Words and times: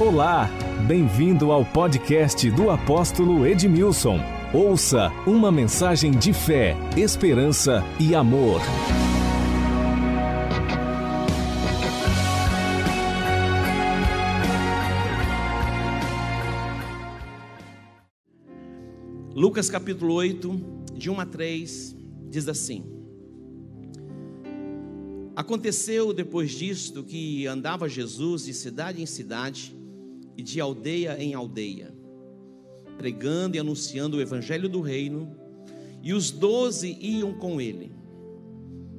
Olá, 0.00 0.48
bem-vindo 0.88 1.52
ao 1.52 1.62
podcast 1.62 2.50
do 2.52 2.70
apóstolo 2.70 3.46
Edmilson. 3.46 4.18
Ouça 4.50 5.10
uma 5.26 5.52
mensagem 5.52 6.10
de 6.10 6.32
fé, 6.32 6.74
esperança 6.96 7.84
e 8.00 8.14
amor. 8.14 8.62
Lucas 19.34 19.68
capítulo 19.68 20.14
8, 20.14 20.60
de 20.94 21.10
1 21.10 21.20
a 21.20 21.26
3, 21.26 21.96
diz 22.30 22.48
assim: 22.48 22.84
Aconteceu 25.36 26.14
depois 26.14 26.52
disto 26.52 27.04
que 27.04 27.46
andava 27.46 27.86
Jesus 27.86 28.46
de 28.46 28.54
cidade 28.54 29.02
em 29.02 29.06
cidade 29.06 29.78
e 30.36 30.42
de 30.42 30.60
aldeia 30.60 31.16
em 31.22 31.34
aldeia, 31.34 31.94
pregando 32.96 33.56
e 33.56 33.60
anunciando 33.60 34.16
o 34.16 34.20
evangelho 34.20 34.68
do 34.68 34.80
reino, 34.80 35.36
e 36.02 36.12
os 36.12 36.30
doze 36.30 36.96
iam 37.00 37.32
com 37.34 37.60
ele. 37.60 37.92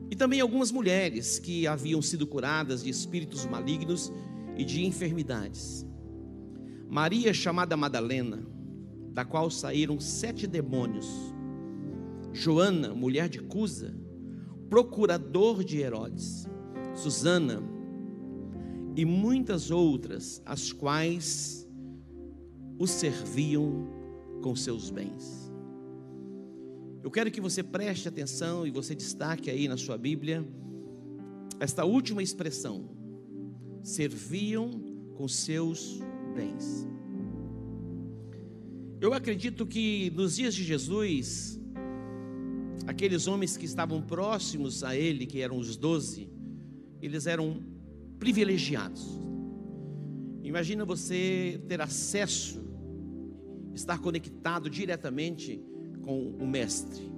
E 0.10 0.16
também 0.16 0.42
algumas 0.42 0.72
mulheres 0.72 1.40
que 1.40 1.66
haviam 1.66 2.02
sido 2.02 2.28
curadas 2.28 2.84
de 2.84 2.90
espíritos 2.90 3.46
malignos 3.46 4.12
e 4.58 4.66
de 4.66 4.86
enfermidades. 4.86 5.86
Maria, 6.90 7.34
chamada 7.34 7.78
Madalena, 7.78 8.46
da 9.14 9.24
qual 9.24 9.50
saíram 9.50 10.00
sete 10.00 10.46
demônios. 10.46 11.08
Joana, 12.34 12.94
mulher 12.94 13.30
de 13.30 13.40
Cusa, 13.40 13.96
procurador 14.70 15.64
de 15.64 15.80
Herodes. 15.80 16.48
Susana, 16.94 17.62
e 18.96 19.06
muitas 19.06 19.72
outras, 19.72 20.42
as 20.46 20.72
quais 20.72 21.68
o 22.78 22.86
serviam 22.88 23.88
com 24.42 24.56
seus 24.56 24.90
bens. 24.90 25.52
Eu 27.04 27.10
quero 27.10 27.32
que 27.32 27.42
você 27.42 27.64
preste 27.64 28.08
atenção 28.08 28.66
e 28.66 28.72
você 28.72 28.94
destaque 28.94 29.50
aí 29.50 29.68
na 29.68 29.78
sua 29.78 29.98
Bíblia 29.98 30.46
esta 31.60 31.86
última 31.86 32.22
expressão: 32.22 32.90
serviam 33.84 34.70
com 35.16 35.28
seus 35.28 36.00
bens. 36.36 36.88
Eu 39.00 39.14
acredito 39.14 39.66
que 39.66 40.12
nos 40.16 40.36
dias 40.36 40.54
de 40.54 40.64
Jesus, 40.64 41.60
aqueles 42.86 43.26
homens 43.28 43.58
que 43.58 43.66
estavam 43.66 44.02
próximos 44.02 44.84
a 44.84 44.96
ele, 44.96 45.26
que 45.26 45.42
eram 45.42 45.58
os 45.58 45.76
doze, 45.76 46.30
eles 47.02 47.26
eram 47.26 47.71
privilegiados. 48.22 49.20
Imagina 50.44 50.86
você 50.86 51.60
ter 51.68 51.82
acesso, 51.82 52.64
estar 53.74 53.98
conectado 53.98 54.70
diretamente 54.70 55.60
com 56.04 56.30
o 56.30 56.46
Mestre. 56.46 57.12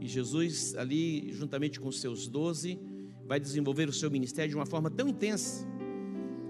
E 0.00 0.08
Jesus, 0.08 0.74
ali, 0.74 1.32
juntamente 1.32 1.78
com 1.78 1.86
os 1.86 2.00
seus 2.00 2.26
doze, 2.26 2.76
vai 3.24 3.38
desenvolver 3.38 3.88
o 3.88 3.92
seu 3.92 4.10
ministério 4.10 4.50
de 4.50 4.56
uma 4.56 4.66
forma 4.66 4.90
tão 4.90 5.06
intensa. 5.06 5.64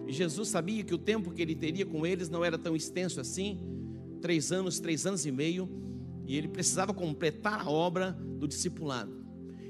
E 0.07 0.13
Jesus 0.13 0.49
sabia 0.49 0.83
que 0.83 0.95
o 0.95 0.99
tempo 0.99 1.31
que 1.31 1.43
ele 1.43 1.55
teria 1.55 1.85
com 1.85 2.07
eles 2.07 2.31
não 2.31 2.43
era 2.43 2.57
tão 2.57 2.75
extenso 2.75 3.21
assim 3.21 3.61
três 4.23 4.53
anos, 4.53 4.81
três 4.81 5.05
anos 5.05 5.27
e 5.27 5.31
meio, 5.31 5.69
e 6.27 6.35
ele 6.35 6.49
precisava 6.49 6.95
completar 6.95 7.61
a 7.61 7.71
obra 7.71 8.13
do 8.13 8.49
discipulado. 8.49 9.23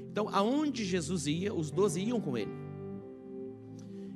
Então, 0.09 0.29
aonde 0.29 0.85
Jesus 0.85 1.27
ia, 1.27 1.53
os 1.53 1.69
doze 1.69 1.99
iam 1.99 2.21
com 2.21 2.37
ele. 2.37 2.64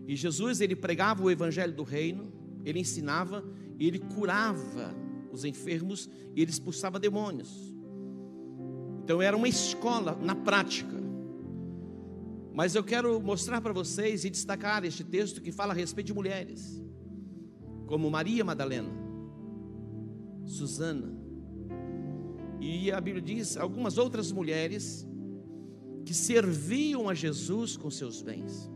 E 0.10 0.16
Jesus, 0.16 0.60
ele 0.60 0.76
pregava 0.76 1.24
o 1.24 1.30
evangelho 1.30 1.72
do 1.72 1.84
reino, 1.84 2.34
ele 2.66 2.80
ensinava, 2.80 3.44
ele 3.80 4.00
curava 4.00 4.92
os 5.32 5.46
enfermos 5.46 6.10
e 6.36 6.42
ele 6.42 6.50
expulsava 6.50 6.98
demônios. 6.98 7.76
Então 9.04 9.22
era 9.22 9.38
uma 9.38 9.48
escola 9.48 10.18
na 10.20 10.34
prática. 10.34 10.98
Mas 12.52 12.74
eu 12.74 12.84
quero 12.84 13.22
mostrar 13.22 13.62
para 13.62 13.72
vocês 13.72 14.26
e 14.26 14.32
destacar 14.32 14.84
este 14.84 15.04
texto 15.04 15.44
que 15.44 15.52
fala 15.52 15.74
a 15.74 15.76
respeito 15.76 16.08
de 16.08 16.14
mulheres, 16.16 16.84
como 17.86 18.10
Maria 18.10 18.44
Madalena, 18.44 18.90
Susana, 20.44 21.16
e 22.60 22.92
a 22.92 23.00
Bíblia 23.00 23.22
diz 23.22 23.58
algumas 23.58 24.00
outras 24.00 24.32
mulheres 24.32 25.08
que 26.04 26.16
serviam 26.16 27.08
a 27.08 27.14
Jesus 27.14 27.78
com 27.78 27.92
seus 27.92 28.24
bens. 28.24 28.72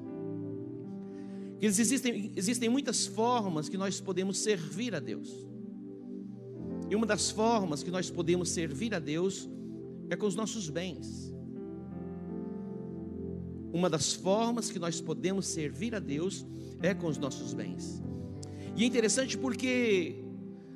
Existem, 1.61 2.31
existem 2.35 2.69
muitas 2.69 3.05
formas 3.05 3.69
que 3.69 3.77
nós 3.77 4.01
podemos 4.01 4.39
servir 4.39 4.93
a 4.93 4.99
Deus. 4.99 5.29
E 6.89 6.95
uma 6.95 7.05
das 7.05 7.31
formas 7.31 7.81
que 7.81 7.89
nós 7.89 8.09
podemos 8.09 8.49
servir 8.49 8.93
a 8.93 8.99
Deus 8.99 9.49
é 10.09 10.15
com 10.15 10.25
os 10.25 10.35
nossos 10.35 10.69
bens. 10.69 11.33
Uma 13.73 13.89
das 13.89 14.13
formas 14.13 14.69
que 14.69 14.77
nós 14.77 15.01
podemos 15.01 15.47
servir 15.47 15.95
a 15.95 15.99
Deus 15.99 16.45
é 16.81 16.93
com 16.93 17.07
os 17.07 17.17
nossos 17.17 17.53
bens. 17.53 18.03
E 18.75 18.83
é 18.83 18.85
interessante 18.85 19.37
porque 19.37 20.23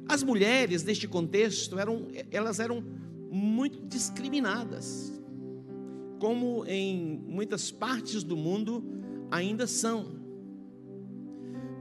as 0.07 0.23
mulheres 0.23 0.83
neste 0.83 1.07
contexto 1.07 1.77
eram 1.77 2.07
elas 2.31 2.59
eram 2.59 2.83
muito 3.29 3.85
discriminadas, 3.85 5.13
como 6.19 6.65
em 6.65 7.21
muitas 7.27 7.69
partes 7.69 8.23
do 8.23 8.35
mundo 8.35 8.83
ainda 9.29 9.67
são. 9.67 10.16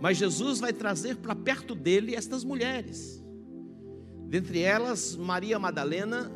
Mas 0.00 0.18
Jesus 0.18 0.60
vai 0.60 0.72
trazer 0.72 1.16
para 1.16 1.34
perto 1.34 1.74
dele 1.74 2.14
estas 2.14 2.44
mulheres. 2.44 3.24
Dentre 4.28 4.60
elas, 4.60 5.16
Maria 5.16 5.58
Madalena, 5.58 6.30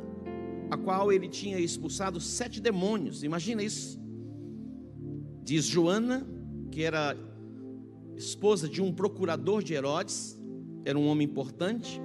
a 0.70 0.76
qual 0.76 1.12
ele 1.12 1.28
tinha 1.28 1.58
expulsado 1.58 2.20
sete 2.20 2.60
demônios. 2.60 3.22
Imagina 3.22 3.62
isso. 3.62 4.00
Diz 5.42 5.64
Joana, 5.64 6.26
que 6.70 6.82
era 6.82 7.16
esposa 8.16 8.68
de 8.68 8.80
um 8.80 8.92
procurador 8.92 9.62
de 9.62 9.74
Herodes, 9.74 10.40
era 10.84 10.98
um 10.98 11.06
homem 11.06 11.26
importante. 11.26 12.00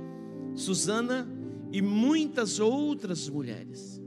Susana 0.55 1.27
e 1.71 1.81
muitas 1.81 2.59
outras 2.59 3.29
mulheres. 3.29 4.01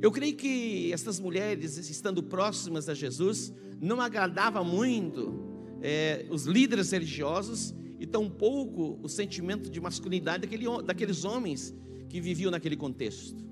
Eu 0.00 0.12
creio 0.12 0.36
que 0.36 0.92
estas 0.92 1.18
mulheres, 1.18 1.76
estando 1.90 2.22
próximas 2.22 2.88
a 2.88 2.94
Jesus, 2.94 3.52
não 3.80 4.00
agradava 4.00 4.62
muito 4.62 5.55
é, 5.82 6.26
os 6.30 6.44
líderes 6.44 6.90
religiosos 6.90 7.74
e 7.98 8.06
tampouco 8.06 8.98
o 9.02 9.08
sentimento 9.08 9.70
de 9.70 9.80
masculinidade 9.80 10.42
daquele, 10.42 10.66
daqueles 10.82 11.24
homens 11.24 11.74
que 12.08 12.20
viviam 12.20 12.50
naquele 12.50 12.76
contexto. 12.76 13.44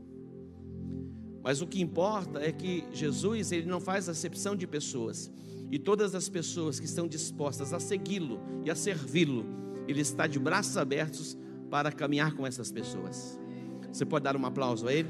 Mas 1.43 1.61
o 1.61 1.67
que 1.67 1.81
importa 1.81 2.41
é 2.41 2.51
que 2.51 2.85
Jesus 2.93 3.53
ele 3.53 3.67
não 3.67 3.81
faz 3.81 4.09
acepção 4.09 4.57
de 4.57 4.67
pessoas 4.67 5.31
e 5.71 5.79
todas 5.79 6.15
as 6.15 6.29
pessoas 6.29 6.79
que 6.79 6.87
estão 6.87 7.09
dispostas 7.09 7.73
a 7.73 7.81
segui-lo 7.81 8.41
e 8.65 8.71
a 8.71 8.75
servi-lo, 8.75 9.45
ele 9.89 10.01
está 10.01 10.27
de 10.27 10.39
braços 10.39 10.77
abertos 10.77 11.37
para 11.71 11.91
caminhar 11.91 12.35
com 12.35 12.47
essas 12.47 12.71
pessoas. 12.71 13.39
Você 13.93 14.05
pode 14.05 14.25
dar 14.25 14.37
um 14.37 14.47
aplauso 14.47 14.87
a 14.89 14.93
ele? 14.93 15.09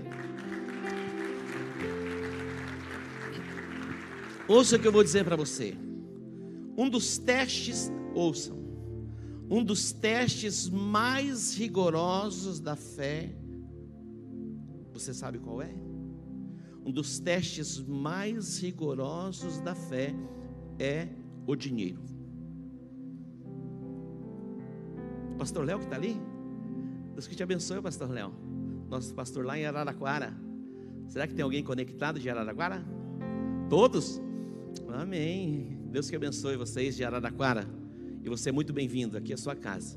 Ouça 4.48 4.76
o 4.76 4.78
que 4.78 4.86
eu 4.86 4.92
vou 4.92 5.02
dizer 5.04 5.24
para 5.24 5.36
você. 5.36 5.76
Um 6.76 6.88
dos 6.88 7.18
testes, 7.18 7.90
ouçam, 8.14 8.58
um 9.48 9.62
dos 9.62 9.92
testes 9.92 10.68
mais 10.68 11.54
rigorosos 11.56 12.60
da 12.60 12.74
fé, 12.74 13.34
você 14.92 15.12
sabe 15.12 15.38
qual 15.38 15.60
é? 15.60 15.74
Um 16.84 16.90
dos 16.90 17.18
testes 17.18 17.80
mais 17.80 18.58
rigorosos 18.58 19.60
da 19.60 19.74
fé 19.74 20.14
é 20.78 21.08
o 21.46 21.56
dinheiro. 21.56 22.02
Pastor 25.38 25.64
Léo 25.64 25.78
que 25.78 25.84
está 25.84 25.96
ali? 25.96 26.16
Deus 27.12 27.26
que 27.26 27.34
te 27.34 27.42
abençoe, 27.42 27.80
Pastor 27.80 28.10
Léo. 28.10 28.32
Nosso 28.88 29.14
pastor 29.14 29.44
lá 29.44 29.58
em 29.58 29.66
Araraquara. 29.66 30.34
Será 31.08 31.26
que 31.26 31.34
tem 31.34 31.42
alguém 31.42 31.62
conectado 31.62 32.18
de 32.18 32.28
Araraquara? 32.28 32.84
Todos? 33.68 34.20
Amém. 34.88 35.73
Deus 35.94 36.10
que 36.10 36.16
abençoe 36.16 36.56
vocês 36.56 36.96
de 36.96 37.04
Araraquara. 37.04 37.68
E 38.20 38.28
você 38.28 38.48
é 38.48 38.52
muito 38.52 38.72
bem-vindo 38.72 39.16
aqui 39.16 39.32
à 39.32 39.36
sua 39.36 39.54
casa. 39.54 39.96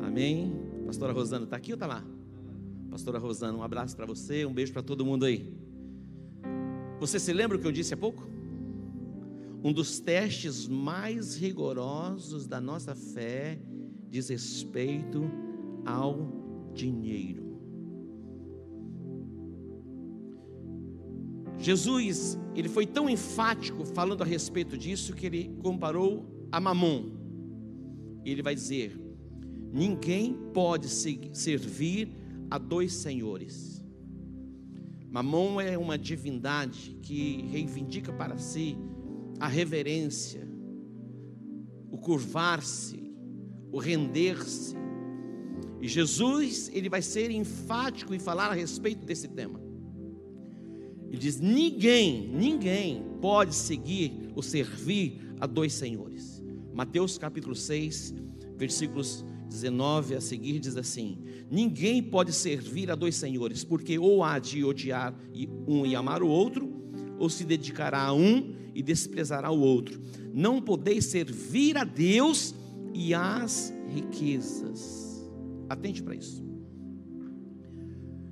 Amém. 0.00 0.54
Pastora 0.86 1.12
Rosana 1.12 1.46
está 1.46 1.56
aqui 1.56 1.72
ou 1.72 1.74
está 1.74 1.84
lá? 1.84 2.04
Pastora 2.88 3.18
Rosana, 3.18 3.58
um 3.58 3.62
abraço 3.64 3.96
para 3.96 4.06
você, 4.06 4.46
um 4.46 4.54
beijo 4.54 4.72
para 4.72 4.84
todo 4.84 5.04
mundo 5.04 5.24
aí. 5.24 5.52
Você 7.00 7.18
se 7.18 7.32
lembra 7.32 7.56
o 7.56 7.60
que 7.60 7.66
eu 7.66 7.72
disse 7.72 7.92
há 7.92 7.96
pouco? 7.96 8.24
Um 9.64 9.72
dos 9.72 9.98
testes 9.98 10.68
mais 10.68 11.34
rigorosos 11.34 12.46
da 12.46 12.60
nossa 12.60 12.94
fé 12.94 13.58
diz 14.08 14.28
respeito 14.28 15.28
ao 15.84 16.70
dinheiro. 16.72 17.49
Jesus, 21.60 22.38
ele 22.56 22.68
foi 22.68 22.86
tão 22.86 23.08
enfático 23.08 23.84
falando 23.84 24.22
a 24.22 24.26
respeito 24.26 24.78
disso 24.78 25.12
que 25.12 25.26
ele 25.26 25.54
comparou 25.62 26.48
a 26.50 26.58
Mamon, 26.58 27.10
ele 28.24 28.42
vai 28.42 28.54
dizer: 28.54 28.98
ninguém 29.70 30.34
pode 30.54 30.88
servir 30.88 32.08
a 32.50 32.56
dois 32.56 32.94
senhores. 32.94 33.84
Mamon 35.10 35.60
é 35.60 35.76
uma 35.76 35.98
divindade 35.98 36.96
que 37.02 37.42
reivindica 37.50 38.12
para 38.12 38.38
si 38.38 38.78
a 39.38 39.46
reverência, 39.46 40.48
o 41.90 41.98
curvar-se, 41.98 43.12
o 43.70 43.78
render-se. 43.78 44.76
E 45.80 45.88
Jesus, 45.88 46.70
ele 46.72 46.88
vai 46.88 47.02
ser 47.02 47.30
enfático 47.30 48.14
em 48.14 48.18
falar 48.18 48.50
a 48.50 48.54
respeito 48.54 49.04
desse 49.04 49.28
tema. 49.28 49.69
Ele 51.10 51.18
diz: 51.18 51.40
ninguém, 51.40 52.28
ninguém 52.28 53.02
pode 53.20 53.54
seguir 53.54 54.30
ou 54.34 54.42
servir 54.42 55.20
a 55.40 55.46
dois 55.46 55.72
senhores. 55.72 56.40
Mateus 56.72 57.18
capítulo 57.18 57.54
6, 57.54 58.14
versículos 58.56 59.24
19 59.48 60.14
a 60.14 60.20
seguir 60.20 60.60
diz 60.60 60.76
assim: 60.76 61.18
Ninguém 61.50 62.00
pode 62.00 62.32
servir 62.32 62.90
a 62.92 62.94
dois 62.94 63.16
senhores, 63.16 63.64
porque 63.64 63.98
ou 63.98 64.22
há 64.22 64.38
de 64.38 64.64
odiar 64.64 65.12
um 65.66 65.84
e 65.84 65.96
amar 65.96 66.22
o 66.22 66.28
outro, 66.28 66.72
ou 67.18 67.28
se 67.28 67.44
dedicará 67.44 68.04
a 68.04 68.12
um 68.12 68.54
e 68.72 68.80
desprezará 68.80 69.50
o 69.50 69.60
outro. 69.60 70.00
Não 70.32 70.62
podeis 70.62 71.06
servir 71.06 71.76
a 71.76 71.82
Deus 71.82 72.54
e 72.94 73.12
às 73.12 73.74
riquezas. 73.88 75.28
Atente 75.68 76.02
para 76.02 76.14
isso. 76.14 76.49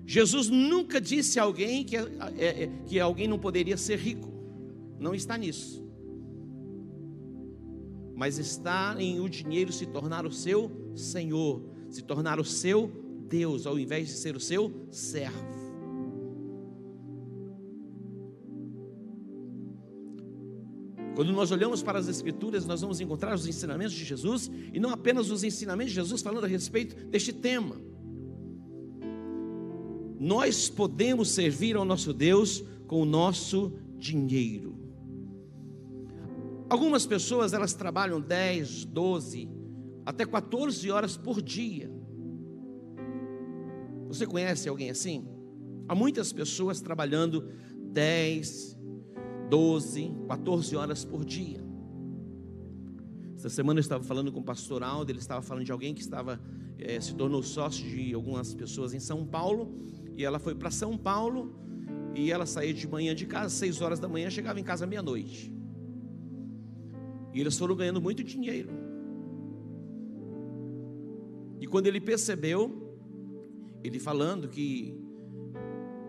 Jesus 0.08 0.48
nunca 0.48 1.02
disse 1.02 1.38
a 1.38 1.42
alguém 1.42 1.84
que, 1.84 1.94
é, 1.94 2.00
é, 2.38 2.62
é, 2.62 2.70
que 2.86 2.98
alguém 2.98 3.28
não 3.28 3.38
poderia 3.38 3.76
ser 3.76 3.98
rico. 3.98 4.32
Não 4.98 5.14
está 5.14 5.36
nisso. 5.36 5.86
Mas 8.16 8.38
está 8.38 8.96
em 8.98 9.20
o 9.20 9.28
dinheiro 9.28 9.70
se 9.70 9.84
tornar 9.84 10.24
o 10.24 10.32
seu 10.32 10.72
Senhor, 10.94 11.62
se 11.90 12.00
tornar 12.00 12.40
o 12.40 12.44
seu 12.44 12.90
Deus, 13.28 13.66
ao 13.66 13.78
invés 13.78 14.08
de 14.08 14.14
ser 14.14 14.34
o 14.34 14.40
seu 14.40 14.72
servo. 14.90 15.46
Quando 21.14 21.32
nós 21.32 21.50
olhamos 21.50 21.82
para 21.82 21.98
as 21.98 22.08
Escrituras, 22.08 22.64
nós 22.64 22.80
vamos 22.80 22.98
encontrar 22.98 23.34
os 23.34 23.46
ensinamentos 23.46 23.92
de 23.92 24.06
Jesus, 24.06 24.50
e 24.72 24.80
não 24.80 24.88
apenas 24.88 25.30
os 25.30 25.44
ensinamentos 25.44 25.92
de 25.92 25.96
Jesus 25.96 26.22
falando 26.22 26.44
a 26.44 26.48
respeito 26.48 26.96
deste 27.10 27.30
tema 27.30 27.87
nós 30.18 30.68
podemos 30.68 31.30
servir 31.30 31.76
ao 31.76 31.84
nosso 31.84 32.12
Deus 32.12 32.64
com 32.86 33.00
o 33.00 33.04
nosso 33.04 33.72
dinheiro. 33.96 34.76
Algumas 36.68 37.06
pessoas 37.06 37.52
elas 37.52 37.72
trabalham 37.72 38.20
10, 38.20 38.84
12, 38.86 39.48
até 40.04 40.26
14 40.26 40.90
horas 40.90 41.16
por 41.16 41.40
dia. 41.40 41.90
Você 44.08 44.26
conhece 44.26 44.68
alguém 44.68 44.90
assim? 44.90 45.26
Há 45.86 45.94
muitas 45.94 46.32
pessoas 46.32 46.80
trabalhando 46.80 47.48
10, 47.92 48.76
12, 49.48 50.12
14 50.28 50.76
horas 50.76 51.04
por 51.04 51.24
dia. 51.24 51.64
Essa 53.36 53.48
semana 53.48 53.78
eu 53.78 53.82
estava 53.82 54.02
falando 54.02 54.32
com 54.32 54.40
o 54.40 54.44
pastor 54.44 54.82
Aldo, 54.82 55.12
ele 55.12 55.20
estava 55.20 55.40
falando 55.40 55.64
de 55.64 55.70
alguém 55.70 55.94
que 55.94 56.00
estava 56.00 56.40
é, 56.78 57.00
se 57.00 57.14
tornou 57.14 57.42
sócio 57.42 57.88
de 57.88 58.12
algumas 58.14 58.54
pessoas 58.54 58.94
em 58.94 59.00
São 59.00 59.24
Paulo 59.24 59.74
e 60.18 60.24
ela 60.24 60.40
foi 60.40 60.52
para 60.52 60.68
São 60.68 60.98
Paulo 60.98 61.54
e 62.12 62.32
ela 62.32 62.44
saía 62.44 62.74
de 62.74 62.88
manhã 62.88 63.14
de 63.14 63.24
casa, 63.24 63.50
seis 63.54 63.80
horas 63.80 64.00
da 64.00 64.08
manhã, 64.08 64.28
chegava 64.28 64.58
em 64.58 64.64
casa 64.64 64.84
meia-noite. 64.84 65.52
E 67.32 67.40
eles 67.40 67.56
foram 67.56 67.76
ganhando 67.76 68.00
muito 68.00 68.24
dinheiro. 68.24 68.68
E 71.60 71.68
quando 71.68 71.86
ele 71.86 72.00
percebeu, 72.00 72.98
ele 73.84 74.00
falando 74.00 74.48
que 74.48 75.00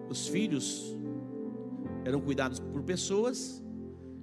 os 0.10 0.28
filhos 0.28 0.98
eram 2.04 2.20
cuidados 2.20 2.60
por 2.60 2.82
pessoas, 2.82 3.64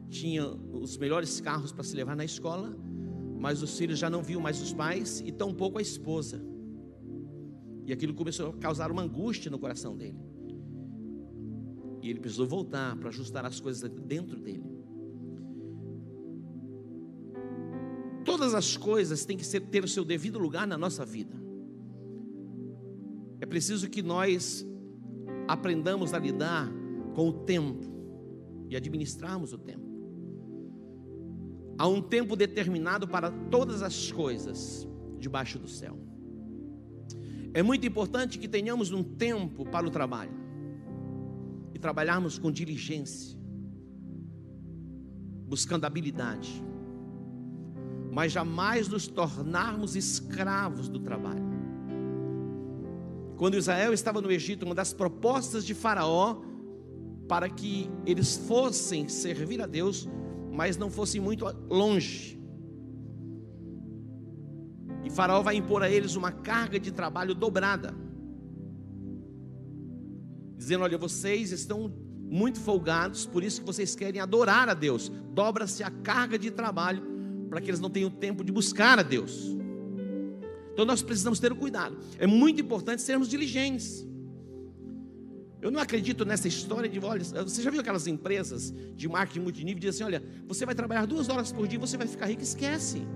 tinha 0.09 0.49
os 0.49 0.99
melhores 0.99 1.41
carros 1.41 1.71
para 1.71 1.85
se 1.85 1.95
levar 1.95 2.17
na 2.17 2.25
escola, 2.25 2.77
mas 3.39 3.63
os 3.63 3.79
filhos 3.79 4.01
já 4.01 4.11
não 4.11 4.21
viam 4.21 4.41
mais 4.41 4.61
os 4.61 4.73
pais 4.73 5.23
e 5.25 5.31
tampouco 5.31 5.79
a 5.79 5.83
esposa. 5.83 6.56
E 7.87 7.93
aquilo 7.93 8.13
começou 8.13 8.51
a 8.51 8.53
causar 8.55 8.91
uma 8.91 9.03
angústia 9.03 9.51
no 9.51 9.59
coração 9.59 9.97
dele. 9.97 10.19
E 12.03 12.11
ele 12.11 12.19
precisou 12.19 12.47
voltar 12.47 12.97
para 12.97 13.09
ajustar 13.09 13.47
as 13.47 13.61
coisas 13.61 13.89
dentro 13.89 14.41
dele. 14.41 14.65
Todas 18.25 18.55
as 18.55 18.77
coisas 18.77 19.25
têm 19.25 19.37
que 19.37 19.47
ser, 19.47 19.61
ter 19.61 19.85
o 19.85 19.89
seu 19.89 20.05
devido 20.05 20.37
lugar 20.37 20.67
na 20.67 20.77
nossa 20.77 21.07
vida. 21.07 21.35
É 23.41 23.47
preciso 23.47 23.89
que 23.89 24.03
nós 24.03 24.67
aprendamos 25.47 26.13
a 26.13 26.19
lidar 26.19 26.69
com 27.15 27.29
o 27.29 27.33
tempo 27.33 27.85
e 28.69 28.77
administrarmos 28.77 29.53
o 29.53 29.59
tempo. 29.59 29.87
Há 31.79 31.87
um 31.87 32.03
tempo 32.03 32.35
determinado 32.35 33.07
para 33.07 33.31
todas 33.31 33.83
as 33.83 34.11
coisas 34.11 34.89
debaixo 35.19 35.59
do 35.59 35.69
céu. 35.69 36.06
É 37.55 37.63
muito 37.63 37.87
importante 37.87 38.39
que 38.39 38.49
tenhamos 38.49 38.93
um 38.93 39.03
tempo 39.03 39.65
para 39.65 39.87
o 39.87 39.91
trabalho 39.91 40.33
e 41.75 41.79
trabalharmos 41.79 42.39
com 42.39 42.51
diligência, 42.51 43.39
buscando 45.47 45.85
habilidade, 45.85 46.63
mas 48.13 48.33
jamais 48.33 48.89
nos 48.89 49.07
tornarmos 49.07 49.97
escravos 49.97 50.89
do 50.89 51.01
trabalho. 51.01 51.45
Quando 53.37 53.57
Israel 53.57 53.93
estava 53.93 54.21
no 54.21 54.31
Egito, 54.31 54.65
uma 54.65 54.75
das 54.75 54.93
propostas 54.93 55.65
de 55.65 55.75
Faraó 55.75 56.41
para 57.29 57.49
que 57.51 57.91
eles 58.07 58.37
fossem 58.37 59.09
servir 59.09 59.61
a 59.61 59.67
Deus, 59.67 60.09
mas 60.53 60.77
não 60.77 60.91
fossem 60.91 61.21
muito 61.21 61.45
longe, 61.69 62.36
Faraó 65.17 65.41
vai 65.41 65.57
impor 65.57 65.83
a 65.83 65.91
eles 65.91 66.15
uma 66.15 66.31
carga 66.31 66.79
de 66.79 66.93
trabalho 66.93 67.35
dobrada. 67.35 67.95
Dizendo: 70.57 70.85
Olha, 70.85 70.99
vocês 70.99 71.53
estão 71.53 71.91
muito 72.29 72.61
folgados, 72.61 73.25
por 73.25 73.43
isso 73.43 73.61
que 73.61 73.67
vocês 73.67 73.97
querem 73.97 74.21
adorar 74.21 74.69
a 74.69 74.75
Deus. 74.75 75.11
Dobra-se 75.33 75.83
a 75.83 75.91
carga 75.91 76.39
de 76.39 76.51
trabalho 76.51 77.03
para 77.49 77.61
que 77.63 77.71
eles 77.71 77.81
não 77.81 77.89
tenham 77.89 78.11
tempo 78.11 78.45
de 78.45 78.53
buscar 78.53 78.99
a 78.99 79.03
Deus. 79.03 79.57
Então 80.73 80.85
nós 80.85 81.01
precisamos 81.01 81.41
ter 81.41 81.51
o 81.51 81.57
cuidado. 81.57 81.97
É 82.19 82.27
muito 82.27 82.61
importante 82.61 83.01
sermos 83.01 83.29
diligentes. 83.29 84.07
Eu 85.63 85.71
não 85.71 85.81
acredito 85.81 86.27
nessa 86.27 86.47
história 86.47 86.89
de, 86.89 86.99
olha, 87.01 87.25
você 87.25 87.63
já 87.63 87.71
viu 87.71 87.81
aquelas 87.81 88.07
empresas 88.07 88.75
de 88.95 89.09
marketing 89.09 89.41
multinível 89.41 89.81
que 89.81 89.87
dizem 89.87 90.05
assim, 90.05 90.15
olha, 90.15 90.23
você 90.47 90.67
vai 90.67 90.75
trabalhar 90.75 91.07
duas 91.07 91.31
horas 91.31 91.51
por 91.51 91.67
dia, 91.67 91.79
você 91.79 91.97
vai 91.97 92.07
ficar 92.07 92.27
rico, 92.27 92.43
esquece. 92.43 93.07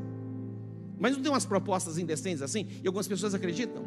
Mas 1.01 1.17
não 1.17 1.23
tem 1.23 1.33
umas 1.33 1.47
propostas 1.47 1.97
indecentes 1.97 2.43
assim? 2.43 2.69
E 2.85 2.87
algumas 2.87 3.09
pessoas 3.09 3.35
acreditam? 3.35 3.83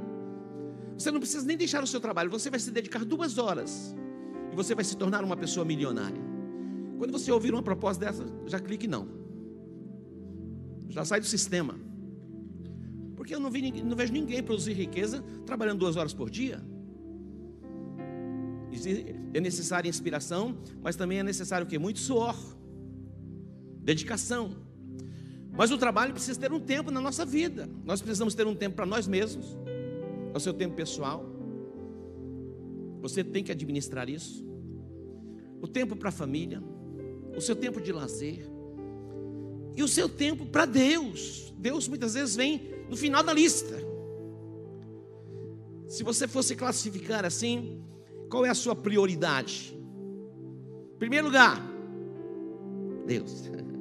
Você 0.97 1.11
não 1.11 1.19
precisa 1.19 1.45
nem 1.45 1.55
deixar 1.55 1.83
o 1.83 1.87
seu 1.87 2.01
trabalho, 2.01 2.29
você 2.29 2.49
vai 2.49 2.59
se 2.59 2.71
dedicar 2.71 3.05
duas 3.05 3.37
horas 3.37 3.95
e 4.51 4.55
você 4.55 4.73
vai 4.73 4.83
se 4.83 4.97
tornar 4.97 5.23
uma 5.23 5.37
pessoa 5.37 5.63
milionária. 5.63 6.21
Quando 6.97 7.11
você 7.11 7.31
ouvir 7.31 7.53
uma 7.53 7.61
proposta 7.61 8.03
dessa, 8.03 8.25
já 8.47 8.59
clique 8.59 8.87
não. 8.87 9.07
Já 10.89 11.05
sai 11.05 11.19
do 11.19 11.25
sistema. 11.27 11.75
Porque 13.15 13.33
eu 13.35 13.39
não, 13.39 13.51
vi, 13.51 13.83
não 13.83 13.95
vejo 13.95 14.11
ninguém 14.11 14.41
produzir 14.41 14.73
riqueza 14.73 15.23
trabalhando 15.45 15.79
duas 15.79 15.95
horas 15.95 16.13
por 16.13 16.31
dia. 16.31 16.63
É 19.33 19.39
necessária 19.39 19.87
inspiração, 19.87 20.57
mas 20.81 20.95
também 20.95 21.19
é 21.19 21.23
necessário 21.23 21.65
o 21.65 21.69
que? 21.69 21.77
Muito 21.77 21.99
suor, 21.99 22.35
dedicação. 23.79 24.72
Mas 25.55 25.71
o 25.71 25.77
trabalho 25.77 26.13
precisa 26.13 26.39
ter 26.39 26.51
um 26.51 26.59
tempo 26.59 26.89
na 26.89 26.99
nossa 26.99 27.25
vida. 27.25 27.69
Nós 27.85 28.01
precisamos 28.01 28.33
ter 28.33 28.47
um 28.47 28.55
tempo 28.55 28.75
para 28.75 28.85
nós 28.85 29.07
mesmos, 29.07 29.55
é 30.33 30.37
o 30.37 30.39
seu 30.39 30.53
tempo 30.53 30.75
pessoal. 30.75 31.23
Você 33.01 33.23
tem 33.23 33.43
que 33.43 33.51
administrar 33.51 34.09
isso. 34.09 34.43
O 35.61 35.67
tempo 35.67 35.95
para 35.95 36.09
a 36.09 36.11
família, 36.11 36.61
o 37.35 37.41
seu 37.41 37.55
tempo 37.55 37.79
de 37.79 37.91
lazer 37.91 38.49
e 39.75 39.83
o 39.83 39.87
seu 39.87 40.09
tempo 40.09 40.45
para 40.45 40.65
Deus. 40.65 41.53
Deus 41.57 41.87
muitas 41.87 42.13
vezes 42.15 42.35
vem 42.35 42.73
no 42.89 42.97
final 42.97 43.23
da 43.23 43.33
lista. 43.33 43.75
Se 45.87 46.03
você 46.03 46.27
fosse 46.27 46.55
classificar 46.55 47.23
assim, 47.25 47.83
qual 48.29 48.45
é 48.45 48.49
a 48.49 48.55
sua 48.55 48.75
prioridade? 48.75 49.77
Primeiro 50.97 51.27
lugar, 51.27 51.61
Deus. 53.05 53.43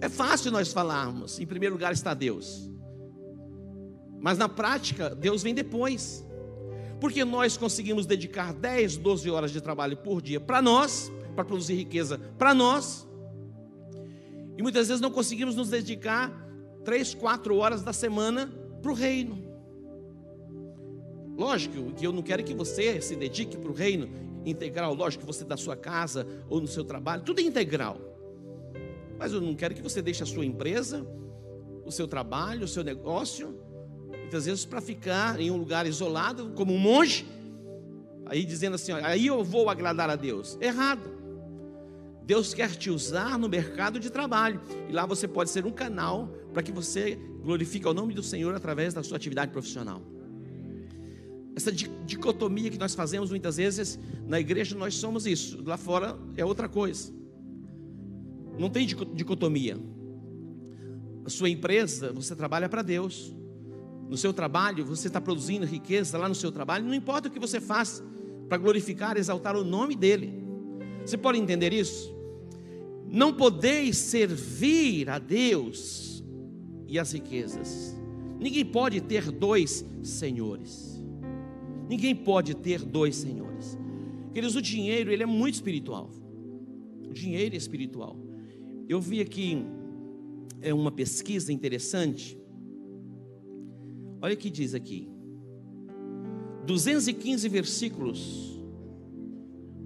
É 0.00 0.08
fácil 0.08 0.50
nós 0.52 0.72
falarmos, 0.72 1.38
em 1.38 1.46
primeiro 1.46 1.74
lugar 1.74 1.92
está 1.92 2.12
Deus. 2.12 2.70
Mas 4.20 4.38
na 4.38 4.48
prática, 4.48 5.14
Deus 5.14 5.42
vem 5.42 5.54
depois. 5.54 6.24
Porque 7.00 7.24
nós 7.24 7.56
conseguimos 7.56 8.06
dedicar 8.06 8.52
10, 8.54 8.96
12 8.96 9.30
horas 9.30 9.50
de 9.50 9.60
trabalho 9.60 9.96
por 9.96 10.22
dia 10.22 10.40
para 10.40 10.62
nós, 10.62 11.12
para 11.34 11.44
produzir 11.44 11.74
riqueza 11.74 12.18
para 12.38 12.54
nós. 12.54 13.06
E 14.56 14.62
muitas 14.62 14.88
vezes 14.88 15.00
não 15.00 15.10
conseguimos 15.10 15.54
nos 15.54 15.68
dedicar 15.68 16.32
três, 16.84 17.14
quatro 17.14 17.56
horas 17.56 17.82
da 17.82 17.92
semana 17.92 18.50
para 18.80 18.90
o 18.90 18.94
reino. 18.94 19.44
Lógico 21.36 21.92
que 21.92 22.06
eu 22.06 22.12
não 22.12 22.22
quero 22.22 22.42
que 22.42 22.54
você 22.54 23.00
se 23.02 23.14
dedique 23.14 23.58
para 23.58 23.70
o 23.70 23.74
reino 23.74 24.08
integral, 24.46 24.94
lógico 24.94 25.24
que 25.24 25.26
você 25.26 25.44
da 25.44 25.56
sua 25.56 25.76
casa 25.76 26.26
ou 26.48 26.60
no 26.60 26.66
seu 26.66 26.84
trabalho, 26.84 27.22
tudo 27.22 27.40
é 27.40 27.42
integral. 27.42 28.15
Mas 29.18 29.32
eu 29.32 29.40
não 29.40 29.54
quero 29.54 29.74
que 29.74 29.82
você 29.82 30.02
deixe 30.02 30.22
a 30.22 30.26
sua 30.26 30.44
empresa, 30.44 31.06
o 31.84 31.90
seu 31.90 32.06
trabalho, 32.06 32.64
o 32.64 32.68
seu 32.68 32.84
negócio, 32.84 33.58
muitas 34.20 34.46
vezes 34.46 34.64
para 34.64 34.80
ficar 34.80 35.40
em 35.40 35.50
um 35.50 35.56
lugar 35.56 35.86
isolado, 35.86 36.52
como 36.54 36.74
um 36.74 36.78
monge, 36.78 37.26
aí 38.26 38.44
dizendo 38.44 38.74
assim: 38.74 38.92
ó, 38.92 38.98
aí 39.02 39.26
eu 39.26 39.42
vou 39.44 39.70
agradar 39.70 40.10
a 40.10 40.16
Deus. 40.16 40.58
Errado. 40.60 41.16
Deus 42.24 42.52
quer 42.52 42.70
te 42.70 42.90
usar 42.90 43.38
no 43.38 43.48
mercado 43.48 44.00
de 44.00 44.10
trabalho, 44.10 44.60
e 44.88 44.92
lá 44.92 45.06
você 45.06 45.28
pode 45.28 45.48
ser 45.48 45.64
um 45.64 45.70
canal 45.70 46.28
para 46.52 46.60
que 46.60 46.72
você 46.72 47.16
glorifique 47.44 47.86
o 47.86 47.94
nome 47.94 48.12
do 48.12 48.22
Senhor 48.22 48.52
através 48.52 48.92
da 48.92 49.02
sua 49.04 49.16
atividade 49.16 49.52
profissional. 49.52 50.02
Essa 51.54 51.70
dicotomia 51.72 52.68
que 52.68 52.78
nós 52.78 52.94
fazemos 52.94 53.30
muitas 53.30 53.56
vezes 53.56 53.98
na 54.26 54.40
igreja, 54.40 54.76
nós 54.76 54.96
somos 54.96 55.24
isso, 55.24 55.62
lá 55.64 55.76
fora 55.76 56.18
é 56.36 56.44
outra 56.44 56.68
coisa. 56.68 57.15
Não 58.58 58.70
tem 58.70 58.86
dicotomia. 58.86 59.78
A 61.24 61.28
sua 61.28 61.50
empresa, 61.50 62.12
você 62.12 62.34
trabalha 62.34 62.68
para 62.68 62.82
Deus. 62.82 63.34
No 64.08 64.16
seu 64.16 64.32
trabalho, 64.32 64.84
você 64.84 65.08
está 65.08 65.20
produzindo 65.20 65.66
riqueza 65.66 66.16
lá 66.16 66.28
no 66.28 66.34
seu 66.34 66.52
trabalho, 66.52 66.84
não 66.84 66.94
importa 66.94 67.28
o 67.28 67.30
que 67.30 67.40
você 67.40 67.60
faz 67.60 68.02
para 68.48 68.56
glorificar, 68.56 69.16
exaltar 69.16 69.56
o 69.56 69.64
nome 69.64 69.96
dEle. 69.96 70.32
Você 71.04 71.16
pode 71.16 71.38
entender 71.38 71.72
isso? 71.72 72.14
Não 73.08 73.32
podeis 73.32 73.96
servir 73.96 75.08
a 75.10 75.18
Deus 75.18 76.24
e 76.86 76.98
as 76.98 77.12
riquezas. 77.12 77.96
Ninguém 78.38 78.64
pode 78.64 79.00
ter 79.00 79.30
dois 79.30 79.84
senhores. 80.02 81.02
Ninguém 81.88 82.14
pode 82.14 82.54
ter 82.54 82.82
dois 82.82 83.16
senhores. 83.16 83.78
Queridos, 84.32 84.56
o 84.56 84.62
dinheiro, 84.62 85.10
ele 85.10 85.22
é 85.22 85.26
muito 85.26 85.54
espiritual. 85.54 86.10
O 87.08 87.12
dinheiro 87.12 87.54
é 87.54 87.58
espiritual. 87.58 88.16
Eu 88.88 89.00
vi 89.00 89.20
aqui 89.20 89.64
é 90.60 90.72
uma 90.72 90.90
pesquisa 90.90 91.52
interessante. 91.52 92.38
Olha 94.20 94.34
o 94.34 94.36
que 94.36 94.50
diz 94.50 94.74
aqui. 94.74 95.08
215 96.66 97.48
versículos 97.48 98.60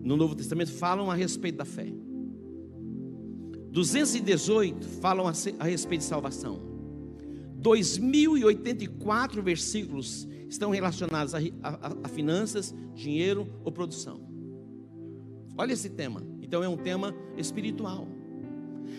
no 0.02 0.16
Novo 0.16 0.34
Testamento 0.34 0.72
falam 0.72 1.10
a 1.10 1.14
respeito 1.14 1.56
da 1.56 1.64
fé. 1.64 1.92
218 3.70 4.86
falam 5.00 5.26
a 5.26 5.64
respeito 5.64 6.00
de 6.00 6.06
salvação. 6.06 6.58
2084 7.56 9.42
versículos 9.42 10.26
estão 10.48 10.70
relacionados 10.70 11.34
a, 11.34 11.38
a, 11.62 11.96
a, 12.04 12.08
finanças, 12.08 12.74
dinheiro 12.94 13.46
ou 13.62 13.70
produção. 13.70 14.20
Olha 15.56 15.72
esse 15.72 15.90
tema. 15.90 16.22
Então 16.40 16.64
é 16.64 16.68
um 16.68 16.76
tema 16.76 17.14
espiritual. 17.36 18.08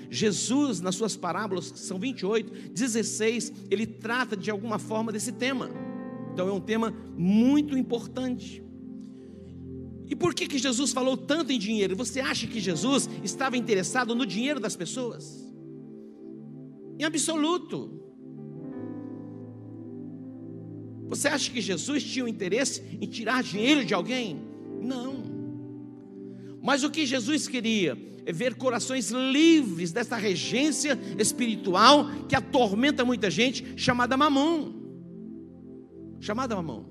Jesus, 0.09 0.81
nas 0.81 0.95
suas 0.95 1.15
parábolas, 1.15 1.71
que 1.71 1.79
são 1.79 1.99
28, 1.99 2.71
16, 2.73 3.53
ele 3.69 3.85
trata 3.85 4.35
de 4.35 4.51
alguma 4.51 4.79
forma 4.79 5.11
desse 5.11 5.31
tema. 5.31 5.69
Então 6.33 6.47
é 6.47 6.51
um 6.51 6.59
tema 6.59 6.93
muito 7.17 7.77
importante. 7.77 8.63
E 10.07 10.15
por 10.15 10.35
que, 10.35 10.45
que 10.45 10.57
Jesus 10.57 10.91
falou 10.91 11.15
tanto 11.15 11.53
em 11.53 11.57
dinheiro? 11.57 11.95
Você 11.95 12.19
acha 12.19 12.45
que 12.45 12.59
Jesus 12.59 13.09
estava 13.23 13.55
interessado 13.55 14.13
no 14.13 14.25
dinheiro 14.25 14.59
das 14.59 14.75
pessoas? 14.75 15.49
Em 16.99 17.05
absoluto. 17.05 17.97
Você 21.07 21.27
acha 21.29 21.49
que 21.49 21.61
Jesus 21.61 22.03
tinha 22.03 22.25
um 22.25 22.27
interesse 22.27 22.83
em 22.99 23.07
tirar 23.07 23.41
dinheiro 23.41 23.85
de 23.85 23.93
alguém? 23.93 24.41
Não. 24.81 25.30
Mas 26.61 26.83
o 26.83 26.91
que 26.91 27.05
Jesus 27.05 27.47
queria 27.47 27.97
é 28.25 28.31
ver 28.31 28.55
corações 28.55 29.09
livres 29.09 29.91
dessa 29.91 30.15
regência 30.15 30.97
espiritual 31.17 32.05
que 32.29 32.35
atormenta 32.35 33.03
muita 33.03 33.31
gente, 33.31 33.73
chamada 33.75 34.15
mamão. 34.15 34.75
Chamada 36.19 36.55
mamão. 36.55 36.85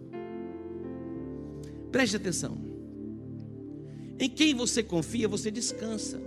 Preste 1.93 2.17
atenção. 2.17 2.59
Em 4.19 4.29
quem 4.29 4.55
você 4.55 4.83
confia, 4.83 5.29
você 5.29 5.51
descansa. 5.51 6.21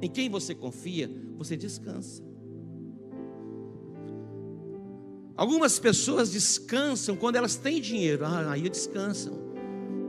Em 0.00 0.10
quem 0.10 0.28
você 0.28 0.54
confia, 0.54 1.10
você 1.36 1.56
descansa. 1.56 2.22
Algumas 5.34 5.78
pessoas 5.78 6.30
descansam 6.30 7.16
quando 7.16 7.36
elas 7.36 7.56
têm 7.56 7.80
dinheiro, 7.80 8.24
ah, 8.24 8.52
aí 8.52 8.68
descansam. 8.68 9.41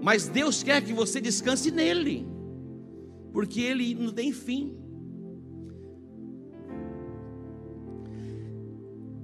Mas 0.03 0.27
Deus 0.27 0.61
quer 0.61 0.83
que 0.83 0.91
você 0.91 1.21
descanse 1.21 1.71
nele, 1.71 2.27
porque 3.31 3.61
ele 3.61 3.95
não 3.95 4.11
tem 4.11 4.33
fim. 4.33 4.75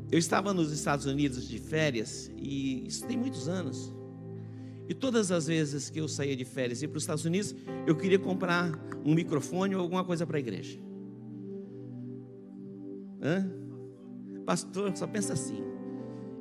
Eu 0.09 0.17
estava 0.17 0.53
nos 0.53 0.71
Estados 0.71 1.05
Unidos 1.05 1.45
de 1.45 1.59
férias, 1.59 2.31
e 2.38 2.88
isso 2.88 3.05
tem 3.05 3.17
muitos 3.17 3.50
anos. 3.50 3.93
E 4.88 4.93
todas 4.93 5.33
as 5.33 5.48
vezes 5.48 5.89
que 5.89 6.00
eu 6.00 6.07
saía 6.07 6.33
de 6.33 6.45
férias 6.45 6.81
e 6.81 6.86
ia 6.86 6.89
para 6.89 6.95
os 6.95 7.03
Estados 7.03 7.25
Unidos, 7.25 7.53
eu 7.86 7.98
queria 7.98 8.17
comprar 8.17 8.71
um 9.03 9.13
microfone 9.13 9.75
ou 9.75 9.81
alguma 9.81 10.05
coisa 10.05 10.25
para 10.25 10.38
a 10.38 10.39
igreja. 10.39 10.79
Hã? 13.21 13.51
Pastor, 14.45 14.95
só 14.95 15.05
pensa 15.05 15.33
assim. 15.33 15.62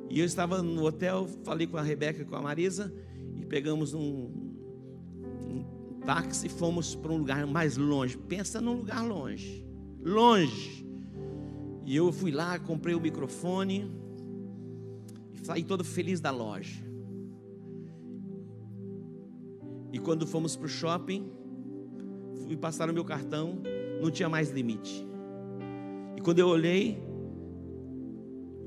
E 0.09 0.17
eu 0.17 0.25
estava 0.25 0.63
no 0.63 0.85
hotel, 0.85 1.27
falei 1.43 1.67
com 1.67 1.75
a 1.75 1.83
Rebeca 1.83 2.21
e 2.21 2.25
com 2.25 2.37
a 2.37 2.41
Marisa, 2.41 2.91
pegamos 3.49 3.93
um, 3.93 4.29
um 5.47 5.99
táxi 6.05 6.45
e 6.45 6.49
fomos 6.49 6.95
para 6.95 7.11
um 7.11 7.17
lugar 7.17 7.45
mais 7.47 7.75
longe. 7.75 8.17
Pensa 8.17 8.61
num 8.61 8.77
lugar 8.77 9.05
longe. 9.05 9.65
Longe. 10.01 10.85
E 11.85 11.95
eu 11.95 12.11
fui 12.13 12.31
lá, 12.31 12.59
comprei 12.59 12.93
o 12.93 13.01
microfone 13.01 13.91
e 15.33 15.45
saí 15.45 15.63
todo 15.63 15.83
feliz 15.83 16.21
da 16.21 16.29
loja. 16.29 16.87
E 19.91 19.97
quando 19.97 20.27
fomos 20.27 20.55
para 20.55 20.67
o 20.67 20.69
shopping, 20.69 21.31
fui 22.45 22.55
passar 22.55 22.89
o 22.89 22.93
meu 22.93 23.03
cartão, 23.03 23.61
não 23.99 24.11
tinha 24.11 24.29
mais 24.29 24.51
limite. 24.51 25.07
E 26.15 26.21
quando 26.21 26.37
eu 26.37 26.47
olhei, 26.47 27.01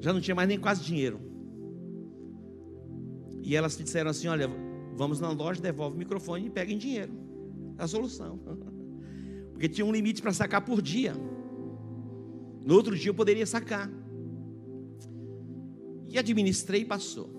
já 0.00 0.12
não 0.12 0.20
tinha 0.20 0.34
mais 0.34 0.48
nem 0.48 0.58
quase 0.58 0.82
dinheiro. 0.82 1.20
E 3.44 3.54
elas 3.54 3.76
disseram 3.76 4.10
assim: 4.10 4.26
Olha, 4.26 4.50
vamos 4.94 5.20
na 5.20 5.30
loja, 5.30 5.61
devolve 5.61 5.96
o 5.96 5.99
microfone 5.99 6.46
e 6.46 6.50
peguem 6.50 6.78
dinheiro. 6.78 7.12
É 7.78 7.82
a 7.82 7.87
solução. 7.87 8.38
Porque 9.52 9.68
tinha 9.68 9.84
um 9.84 9.92
limite 9.92 10.20
para 10.20 10.32
sacar 10.32 10.64
por 10.64 10.82
dia. 10.82 11.14
No 12.64 12.75
outro 12.75 12.96
dia 12.96 13.11
eu 13.11 13.14
poderia 13.14 13.46
sacar. 13.46 13.90
E 16.06 16.18
administrei 16.18 16.82
e 16.82 16.84
passou. 16.84 17.30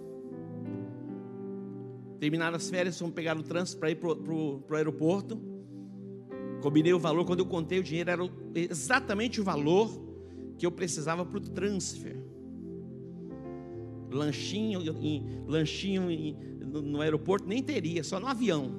Terminaram 2.19 2.55
as 2.55 2.69
férias, 2.69 2.97
fomos 2.97 3.13
pegar 3.13 3.37
o 3.37 3.43
trânsito 3.43 3.79
para 3.79 3.91
ir 3.91 3.95
para 3.95 4.09
o 4.09 4.63
aeroporto. 4.71 5.39
Combinei 6.61 6.93
o 6.93 6.99
valor, 6.99 7.25
quando 7.25 7.39
eu 7.39 7.45
contei 7.45 7.79
o 7.79 7.83
dinheiro, 7.83 8.09
era 8.09 8.29
exatamente 8.55 9.41
o 9.41 9.43
valor 9.43 10.01
que 10.57 10.65
eu 10.65 10.71
precisava 10.71 11.25
para 11.25 11.37
o 11.37 11.41
transfer. 11.41 12.15
Lanchinho, 14.09 14.81
em, 15.01 15.43
lanchinho 15.45 16.09
em, 16.09 16.37
no, 16.81 17.01
aeroporto 17.01 17.47
nem 17.47 17.61
teria, 17.61 18.03
só 18.03 18.19
no 18.19 18.27
avião. 18.27 18.71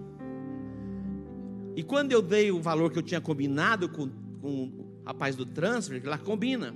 E 1.77 1.83
quando 1.83 2.13
eu 2.13 2.23
dei 2.23 2.51
o 2.51 2.61
valor 2.61 2.91
que 2.91 2.99
eu 2.99 3.03
tinha 3.03 3.21
combinado 3.21 3.89
com, 3.89 4.09
com 4.41 4.65
o 4.65 5.03
rapaz 5.05 5.35
do 5.35 5.45
transfer, 5.45 6.01
que 6.01 6.07
lá 6.07 6.19
combina, 6.19 6.75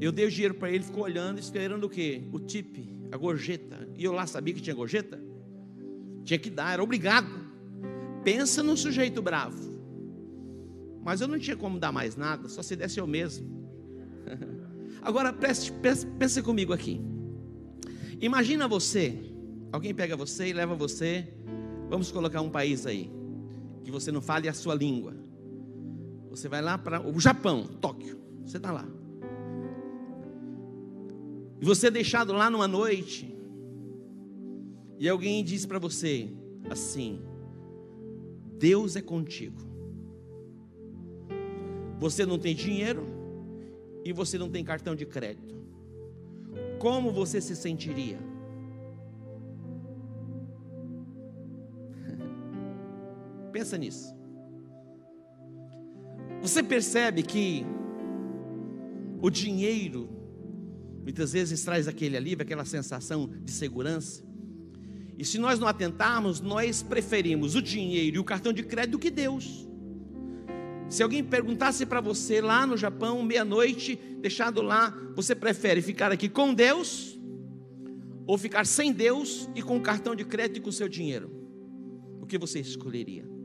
eu 0.00 0.12
dei 0.12 0.26
o 0.26 0.30
dinheiro 0.30 0.54
para 0.54 0.70
ele, 0.70 0.84
ficou 0.84 1.04
olhando, 1.04 1.38
esperando 1.38 1.84
o 1.84 1.90
quê? 1.90 2.22
O 2.32 2.38
tip, 2.38 2.78
a 3.10 3.16
gorjeta. 3.16 3.88
E 3.96 4.04
eu 4.04 4.12
lá 4.12 4.26
sabia 4.26 4.54
que 4.54 4.60
tinha 4.60 4.74
gorjeta. 4.74 5.20
Tinha 6.24 6.38
que 6.38 6.50
dar, 6.50 6.72
era 6.72 6.82
obrigado. 6.82 7.28
Pensa 8.22 8.62
num 8.62 8.76
sujeito 8.76 9.22
bravo. 9.22 9.76
Mas 11.02 11.20
eu 11.20 11.28
não 11.28 11.38
tinha 11.38 11.56
como 11.56 11.78
dar 11.78 11.92
mais 11.92 12.16
nada, 12.16 12.48
só 12.48 12.62
se 12.62 12.74
desse 12.74 12.98
eu 12.98 13.06
mesmo. 13.06 13.48
Agora 15.00 15.32
preste, 15.32 15.70
pense, 15.72 16.04
pense 16.04 16.42
comigo 16.42 16.72
aqui. 16.72 17.00
Imagina 18.20 18.66
você, 18.66 19.35
alguém 19.76 19.94
pega 19.94 20.16
você 20.16 20.48
e 20.48 20.52
leva 20.54 20.74
você, 20.74 21.28
vamos 21.90 22.10
colocar 22.10 22.40
um 22.40 22.48
país 22.48 22.86
aí, 22.86 23.10
que 23.84 23.90
você 23.90 24.10
não 24.10 24.22
fale 24.22 24.48
a 24.48 24.54
sua 24.54 24.74
língua. 24.74 25.14
Você 26.30 26.48
vai 26.48 26.62
lá 26.62 26.78
para 26.78 27.06
o 27.06 27.20
Japão, 27.20 27.64
Tóquio. 27.80 28.18
Você 28.44 28.56
está 28.56 28.72
lá. 28.72 28.86
E 31.60 31.64
você 31.64 31.88
é 31.88 31.90
deixado 31.90 32.32
lá 32.32 32.50
numa 32.50 32.66
noite, 32.66 33.34
e 34.98 35.08
alguém 35.08 35.44
diz 35.44 35.66
para 35.66 35.78
você 35.78 36.30
assim: 36.70 37.20
Deus 38.58 38.96
é 38.96 39.02
contigo. 39.02 39.60
Você 41.98 42.24
não 42.24 42.38
tem 42.38 42.54
dinheiro 42.54 43.04
e 44.04 44.12
você 44.12 44.38
não 44.38 44.48
tem 44.50 44.64
cartão 44.64 44.94
de 44.94 45.04
crédito, 45.04 45.54
como 46.78 47.10
você 47.10 47.40
se 47.40 47.54
sentiria? 47.54 48.25
Pensa 53.56 53.78
nisso. 53.78 54.14
Você 56.42 56.62
percebe 56.62 57.22
que 57.22 57.64
o 59.18 59.30
dinheiro 59.30 60.10
muitas 61.02 61.32
vezes 61.32 61.62
traz 61.62 61.88
aquele 61.88 62.18
alívio, 62.18 62.42
aquela 62.42 62.66
sensação 62.66 63.26
de 63.26 63.50
segurança. 63.50 64.22
E 65.16 65.24
se 65.24 65.38
nós 65.38 65.58
não 65.58 65.66
atentarmos, 65.66 66.38
nós 66.38 66.82
preferimos 66.82 67.54
o 67.54 67.62
dinheiro 67.62 68.16
e 68.16 68.18
o 68.18 68.24
cartão 68.24 68.52
de 68.52 68.62
crédito 68.62 68.98
que 68.98 69.10
Deus. 69.10 69.66
Se 70.90 71.02
alguém 71.02 71.24
perguntasse 71.24 71.86
para 71.86 72.02
você 72.02 72.42
lá 72.42 72.66
no 72.66 72.76
Japão, 72.76 73.22
meia-noite, 73.22 73.98
deixado 74.20 74.60
lá, 74.60 74.90
você 75.14 75.34
prefere 75.34 75.80
ficar 75.80 76.12
aqui 76.12 76.28
com 76.28 76.52
Deus 76.52 77.18
ou 78.26 78.36
ficar 78.36 78.66
sem 78.66 78.92
Deus 78.92 79.48
e 79.54 79.62
com 79.62 79.78
o 79.78 79.82
cartão 79.82 80.14
de 80.14 80.26
crédito 80.26 80.58
e 80.58 80.60
com 80.60 80.68
o 80.68 80.72
seu 80.74 80.90
dinheiro? 80.90 81.30
O 82.20 82.26
que 82.26 82.36
você 82.36 82.60
escolheria? 82.60 83.35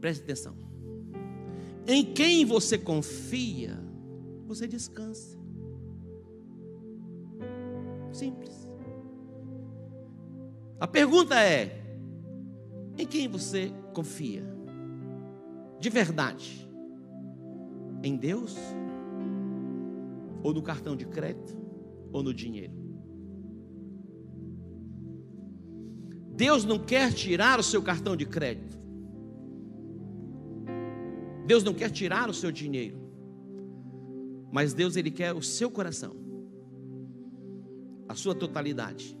Preste 0.00 0.22
atenção. 0.22 0.54
Em 1.86 2.04
quem 2.14 2.44
você 2.44 2.78
confia, 2.78 3.78
você 4.46 4.66
descansa. 4.66 5.38
Simples. 8.12 8.70
A 10.78 10.86
pergunta 10.86 11.38
é: 11.38 11.84
em 12.96 13.06
quem 13.06 13.28
você 13.28 13.72
confia? 13.92 14.42
De 15.78 15.90
verdade? 15.90 16.68
Em 18.02 18.16
Deus? 18.16 18.56
Ou 20.42 20.54
no 20.54 20.62
cartão 20.62 20.96
de 20.96 21.04
crédito? 21.04 21.54
Ou 22.12 22.22
no 22.22 22.32
dinheiro? 22.32 22.72
Deus 26.34 26.64
não 26.64 26.78
quer 26.78 27.12
tirar 27.12 27.60
o 27.60 27.62
seu 27.62 27.82
cartão 27.82 28.16
de 28.16 28.24
crédito. 28.24 28.79
Deus 31.50 31.64
não 31.64 31.74
quer 31.74 31.90
tirar 31.90 32.30
o 32.30 32.32
seu 32.32 32.52
dinheiro. 32.52 32.96
Mas 34.52 34.72
Deus 34.72 34.94
ele 34.94 35.10
quer 35.10 35.34
o 35.34 35.42
seu 35.42 35.68
coração 35.68 36.14
a 38.08 38.14
sua 38.14 38.36
totalidade 38.36 39.16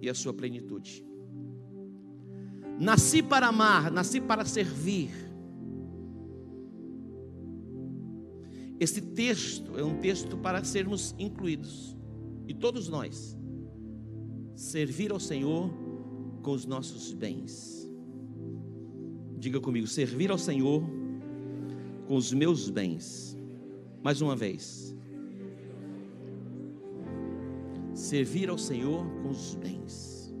e 0.00 0.08
a 0.08 0.14
sua 0.14 0.32
plenitude. 0.32 1.04
Nasci 2.78 3.22
para 3.22 3.48
amar, 3.48 3.90
nasci 3.90 4.18
para 4.18 4.46
servir. 4.46 5.10
Esse 8.80 9.02
texto 9.02 9.78
é 9.78 9.84
um 9.84 9.98
texto 9.98 10.38
para 10.38 10.64
sermos 10.64 11.14
incluídos, 11.18 11.96
e 12.46 12.54
todos 12.54 12.88
nós, 12.88 13.36
servir 14.54 15.10
ao 15.10 15.20
Senhor 15.20 15.70
com 16.42 16.52
os 16.52 16.64
nossos 16.66 17.12
bens. 17.12 17.87
Diga 19.38 19.60
comigo, 19.60 19.86
servir 19.86 20.30
ao 20.30 20.38
Senhor 20.38 20.82
com 22.06 22.16
os 22.16 22.32
meus 22.32 22.68
bens. 22.68 23.36
Mais 24.02 24.20
uma 24.20 24.34
vez, 24.34 24.96
servir 27.94 28.48
ao 28.48 28.58
Senhor 28.58 29.06
com 29.22 29.28
os 29.28 29.54
bens. 29.54 30.34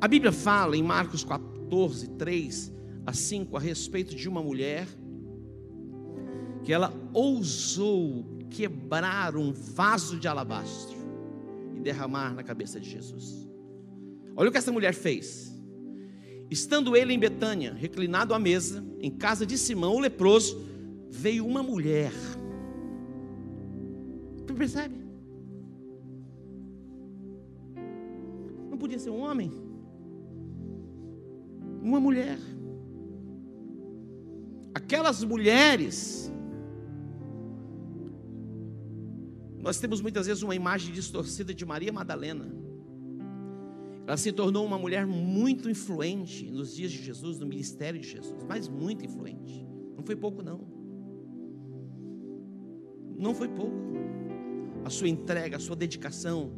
A 0.00 0.06
Bíblia 0.06 0.32
fala 0.32 0.76
em 0.76 0.82
Marcos 0.82 1.24
14, 1.24 2.08
3 2.10 2.72
a 3.06 3.12
5 3.12 3.56
a 3.56 3.60
respeito 3.60 4.14
de 4.14 4.28
uma 4.28 4.42
mulher 4.42 4.86
que 6.64 6.72
ela 6.72 6.92
ousou 7.14 8.26
quebrar 8.50 9.36
um 9.36 9.52
vaso 9.52 10.18
de 10.18 10.28
alabastro 10.28 10.96
e 11.76 11.80
derramar 11.80 12.34
na 12.34 12.42
cabeça 12.42 12.80
de 12.80 12.90
Jesus. 12.90 13.48
Olha 14.34 14.48
o 14.48 14.52
que 14.52 14.58
essa 14.58 14.72
mulher 14.72 14.92
fez. 14.92 15.55
Estando 16.50 16.96
ele 16.96 17.12
em 17.12 17.18
Betânia, 17.18 17.72
reclinado 17.72 18.32
à 18.32 18.38
mesa, 18.38 18.84
em 19.00 19.10
casa 19.10 19.44
de 19.44 19.58
Simão, 19.58 19.96
o 19.96 20.00
leproso, 20.00 20.64
veio 21.10 21.44
uma 21.44 21.62
mulher. 21.62 22.12
Tu 24.46 24.54
percebe? 24.54 24.94
Não 28.70 28.78
podia 28.78 28.98
ser 28.98 29.10
um 29.10 29.20
homem? 29.20 29.50
Uma 31.82 31.98
mulher. 31.98 32.38
Aquelas 34.72 35.24
mulheres. 35.24 36.30
Nós 39.58 39.80
temos 39.80 40.00
muitas 40.00 40.28
vezes 40.28 40.44
uma 40.44 40.54
imagem 40.54 40.92
distorcida 40.92 41.52
de 41.52 41.64
Maria 41.64 41.92
Madalena. 41.92 42.65
Ela 44.06 44.16
se 44.16 44.30
tornou 44.30 44.64
uma 44.64 44.78
mulher 44.78 45.04
muito 45.04 45.68
influente 45.68 46.48
nos 46.48 46.74
dias 46.74 46.92
de 46.92 47.02
Jesus, 47.02 47.40
no 47.40 47.46
ministério 47.46 48.00
de 48.00 48.08
Jesus, 48.08 48.44
mas 48.48 48.68
muito 48.68 49.04
influente. 49.04 49.66
Não 49.96 50.04
foi 50.04 50.14
pouco, 50.14 50.42
não. 50.42 50.60
Não 53.18 53.34
foi 53.34 53.48
pouco. 53.48 53.74
A 54.84 54.90
sua 54.90 55.08
entrega, 55.08 55.56
a 55.56 55.60
sua 55.60 55.74
dedicação, 55.74 56.52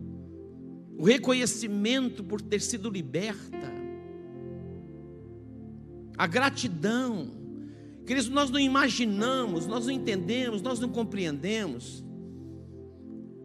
o 0.99 1.05
reconhecimento 1.05 2.23
por 2.23 2.43
ter 2.43 2.61
sido 2.61 2.91
liberta, 2.91 3.73
a 6.19 6.27
gratidão. 6.27 7.31
Queridos, 8.05 8.29
nós 8.29 8.51
não 8.51 8.61
imaginamos, 8.61 9.67
nós 9.67 9.87
não 9.87 9.93
entendemos, 9.93 10.61
nós 10.61 10.79
não 10.81 10.91
compreendemos 10.91 12.05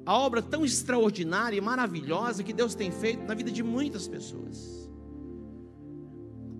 a 0.06 0.18
obra 0.18 0.42
tão 0.42 0.66
extraordinária 0.66 1.58
e 1.58 1.62
maravilhosa 1.62 2.44
que 2.44 2.54
Deus 2.54 2.76
tem 2.76 2.92
feito 2.92 3.24
na 3.24 3.34
vida 3.34 3.52
de 3.52 3.63
muitas 3.63 4.08
pessoas. 4.08 4.89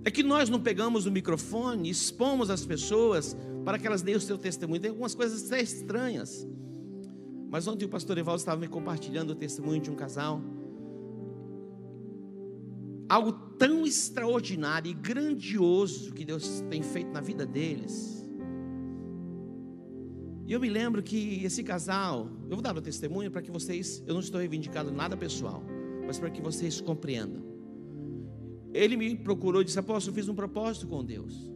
É 0.06 0.12
que 0.12 0.23
nós 0.23 0.49
não 0.49 0.62
pegamos 0.62 1.06
o 1.06 1.12
microfone, 1.12 1.89
expomos 1.89 2.49
as 2.49 2.65
pessoas 2.65 3.36
para 3.63 3.79
que 3.79 3.88
elas 3.88 4.01
deem 4.01 4.17
o 4.17 4.21
seu 4.21 4.38
testemunho. 4.38 4.82
Tem 4.82 4.89
algumas 4.89 5.15
coisas 5.15 5.45
até 5.45 5.62
estranhas. 5.62 6.47
Mas 7.49 7.67
ontem 7.67 7.86
o 7.86 7.89
pastor 7.89 8.17
Evaldo 8.17 8.39
estava 8.39 8.60
me 8.60 8.67
compartilhando 8.67 9.32
o 9.32 9.36
testemunho 9.36 9.82
de 9.82 9.89
um 9.89 9.95
casal 9.95 10.41
algo 13.13 13.32
tão 13.60 13.86
extraordinário 13.86 14.89
e 14.89 14.93
grandioso 14.93 16.13
que 16.13 16.25
Deus 16.25 16.63
tem 16.69 16.82
feito 16.82 17.12
na 17.12 17.21
vida 17.21 17.45
deles. 17.45 18.22
E 20.45 20.51
eu 20.51 20.60
me 20.60 20.69
lembro 20.69 21.01
que 21.01 21.43
esse 21.43 21.63
casal, 21.63 22.29
eu 22.49 22.56
vou 22.56 22.62
dar 22.62 22.77
o 22.77 22.82
testemunho 22.82 23.32
para 23.32 23.41
que 23.41 23.49
vocês, 23.49 24.03
eu 24.06 24.13
não 24.13 24.19
estou 24.19 24.39
reivindicando 24.39 24.91
nada 24.91 25.15
pessoal, 25.15 25.63
mas 26.06 26.19
para 26.19 26.29
que 26.29 26.41
vocês 26.41 26.82
compreendam. 26.82 27.41
Ele 28.73 28.97
me 28.97 29.15
procurou 29.15 29.62
e 29.62 29.65
disse: 29.65 29.79
Apóstolo, 29.79 30.12
eu 30.12 30.21
fiz 30.21 30.27
um 30.27 30.36
propósito 30.36 30.88
com 30.88 31.03
Deus, 31.03 31.49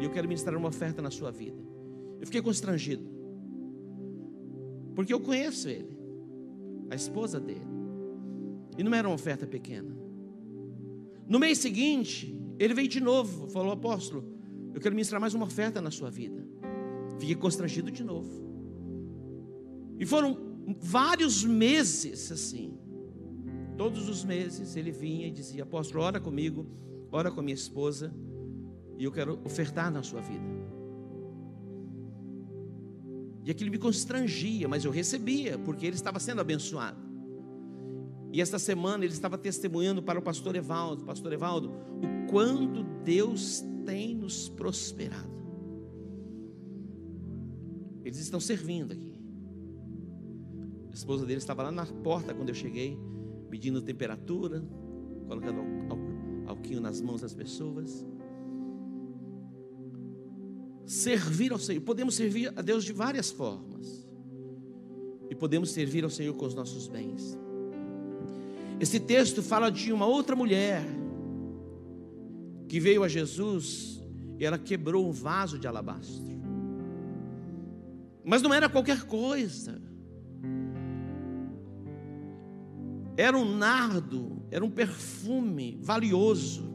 e 0.00 0.04
eu 0.04 0.10
quero 0.10 0.26
ministrar 0.26 0.56
uma 0.56 0.68
oferta 0.68 1.02
na 1.02 1.10
sua 1.10 1.30
vida. 1.30 1.60
Eu 2.18 2.26
fiquei 2.26 2.40
constrangido, 2.40 3.04
porque 4.94 5.12
eu 5.12 5.20
conheço 5.20 5.68
ele, 5.68 5.98
a 6.88 6.94
esposa 6.94 7.38
dele, 7.38 7.66
e 8.78 8.82
não 8.82 8.94
era 8.94 9.06
uma 9.06 9.14
oferta 9.14 9.46
pequena. 9.46 9.94
No 11.28 11.38
mês 11.38 11.58
seguinte, 11.58 12.40
ele 12.58 12.72
veio 12.72 12.88
de 12.88 13.00
novo, 13.00 13.48
falou: 13.48 13.72
Apóstolo, 13.72 14.24
eu 14.72 14.80
quero 14.80 14.94
ministrar 14.94 15.20
mais 15.20 15.34
uma 15.34 15.44
oferta 15.44 15.82
na 15.82 15.90
sua 15.90 16.10
vida. 16.10 16.46
Fiquei 17.18 17.34
constrangido 17.34 17.90
de 17.90 18.04
novo. 18.04 18.30
E 19.98 20.04
foram 20.04 20.36
vários 20.80 21.44
meses 21.44 22.30
assim. 22.30 22.78
Todos 23.76 24.08
os 24.08 24.24
meses 24.24 24.76
ele 24.76 24.90
vinha 24.90 25.26
e 25.26 25.30
dizia: 25.30 25.62
Apóstolo, 25.62 26.02
ora 26.02 26.20
comigo, 26.20 26.66
ora 27.10 27.30
com 27.30 27.40
a 27.40 27.42
minha 27.42 27.54
esposa, 27.54 28.14
e 28.98 29.04
eu 29.04 29.12
quero 29.12 29.40
ofertar 29.44 29.90
na 29.90 30.02
sua 30.02 30.20
vida. 30.20 30.44
E 33.44 33.50
aquilo 33.50 33.70
me 33.70 33.78
constrangia, 33.78 34.66
mas 34.66 34.84
eu 34.84 34.90
recebia, 34.90 35.56
porque 35.58 35.86
ele 35.86 35.94
estava 35.94 36.18
sendo 36.18 36.40
abençoado. 36.40 36.98
E 38.32 38.40
esta 38.40 38.58
semana 38.58 39.04
ele 39.04 39.12
estava 39.12 39.38
testemunhando 39.38 40.02
para 40.02 40.18
o 40.18 40.22
pastor 40.22 40.56
Evaldo, 40.56 41.04
pastor 41.04 41.32
Evaldo, 41.32 41.70
o 41.70 42.30
quanto 42.30 42.82
Deus 43.04 43.64
tem 43.84 44.14
nos 44.16 44.48
prosperado. 44.48 45.36
Eles 48.06 48.20
estão 48.20 48.38
servindo 48.38 48.92
aqui. 48.92 49.20
A 50.92 50.94
esposa 50.94 51.26
dele 51.26 51.38
estava 51.38 51.64
lá 51.64 51.72
na 51.72 51.84
porta 51.84 52.32
quando 52.32 52.50
eu 52.50 52.54
cheguei, 52.54 52.96
medindo 53.50 53.82
temperatura, 53.82 54.64
colocando 55.26 55.60
alquinho 56.46 56.80
nas 56.80 57.00
mãos 57.00 57.22
das 57.22 57.34
pessoas. 57.34 58.06
Servir 60.86 61.50
ao 61.50 61.58
Senhor, 61.58 61.80
podemos 61.80 62.14
servir 62.14 62.52
a 62.54 62.62
Deus 62.62 62.84
de 62.84 62.92
várias 62.92 63.32
formas. 63.32 64.08
E 65.28 65.34
podemos 65.34 65.72
servir 65.72 66.04
ao 66.04 66.10
Senhor 66.10 66.32
com 66.34 66.46
os 66.46 66.54
nossos 66.54 66.86
bens. 66.86 67.36
Esse 68.78 69.00
texto 69.00 69.42
fala 69.42 69.68
de 69.68 69.92
uma 69.92 70.06
outra 70.06 70.36
mulher 70.36 70.84
que 72.68 72.78
veio 72.78 73.02
a 73.02 73.08
Jesus 73.08 74.00
e 74.38 74.44
ela 74.44 74.58
quebrou 74.58 75.08
um 75.08 75.10
vaso 75.10 75.58
de 75.58 75.66
alabastro. 75.66 76.36
Mas 78.28 78.42
não 78.42 78.52
era 78.52 78.68
qualquer 78.68 79.04
coisa. 79.04 79.80
Era 83.16 83.38
um 83.38 83.56
nardo, 83.56 84.42
era 84.50 84.64
um 84.64 84.70
perfume 84.70 85.78
valioso. 85.80 86.68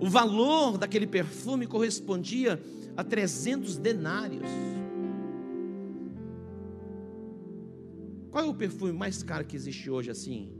O 0.00 0.08
valor 0.08 0.78
daquele 0.78 1.08
perfume 1.08 1.66
correspondia 1.66 2.62
a 2.96 3.02
300 3.02 3.76
denários. 3.78 4.48
Qual 8.30 8.44
é 8.44 8.48
o 8.48 8.54
perfume 8.54 8.92
mais 8.92 9.24
caro 9.24 9.44
que 9.44 9.56
existe 9.56 9.90
hoje 9.90 10.08
assim? 10.08 10.52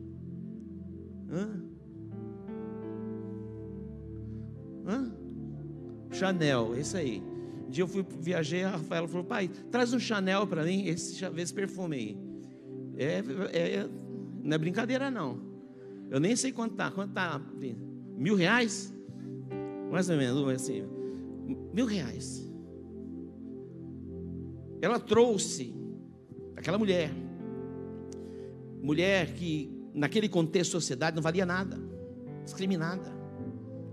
Hã? 1.30 1.62
Hã? 4.84 5.12
Chanel, 6.10 6.74
esse 6.74 6.96
aí. 6.96 7.37
Um 7.68 7.70
dia 7.70 7.84
eu 7.84 7.88
fui 7.88 8.04
viajei, 8.20 8.64
a 8.64 8.70
Rafaela 8.70 9.06
falou: 9.06 9.24
"Pai, 9.24 9.48
traz 9.70 9.92
um 9.92 10.00
Chanel 10.00 10.46
para 10.46 10.64
mim, 10.64 10.86
esse, 10.86 11.22
esse 11.24 11.54
perfume 11.54 11.96
aí". 11.96 12.18
É, 12.96 13.22
é, 13.52 13.88
não 14.42 14.54
é 14.54 14.58
brincadeira 14.58 15.10
não. 15.10 15.40
Eu 16.10 16.18
nem 16.18 16.34
sei 16.34 16.50
quanto 16.50 16.74
tá. 16.74 16.90
Quanto 16.90 17.12
tá? 17.12 17.40
Mil 18.16 18.34
reais? 18.34 18.92
Mais 19.90 20.08
ou 20.08 20.16
menos, 20.16 20.48
assim. 20.48 20.82
Mil 21.72 21.86
reais. 21.86 22.50
Ela 24.80 24.98
trouxe 24.98 25.74
aquela 26.56 26.78
mulher, 26.78 27.10
mulher 28.80 29.34
que 29.34 29.70
naquele 29.94 30.28
contexto 30.28 30.70
de 30.70 30.76
sociedade 30.76 31.16
não 31.16 31.22
valia 31.22 31.44
nada, 31.44 31.78
discriminada, 32.44 33.12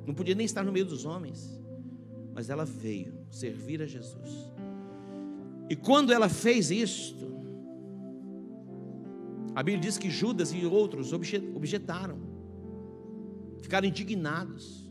não 0.05 0.13
podia 0.13 0.35
nem 0.35 0.45
estar 0.45 0.63
no 0.63 0.71
meio 0.71 0.85
dos 0.85 1.05
homens, 1.05 1.59
mas 2.35 2.49
ela 2.49 2.65
veio 2.65 3.13
servir 3.31 3.81
a 3.81 3.87
Jesus. 3.87 4.51
E 5.69 5.75
quando 5.75 6.11
ela 6.11 6.27
fez 6.27 6.69
isto, 6.69 7.33
a 9.55 9.63
Bíblia 9.63 9.83
diz 9.83 9.97
que 9.97 10.09
Judas 10.09 10.51
e 10.51 10.65
outros 10.65 11.13
objetaram, 11.13 12.19
ficaram 13.61 13.87
indignados. 13.87 14.85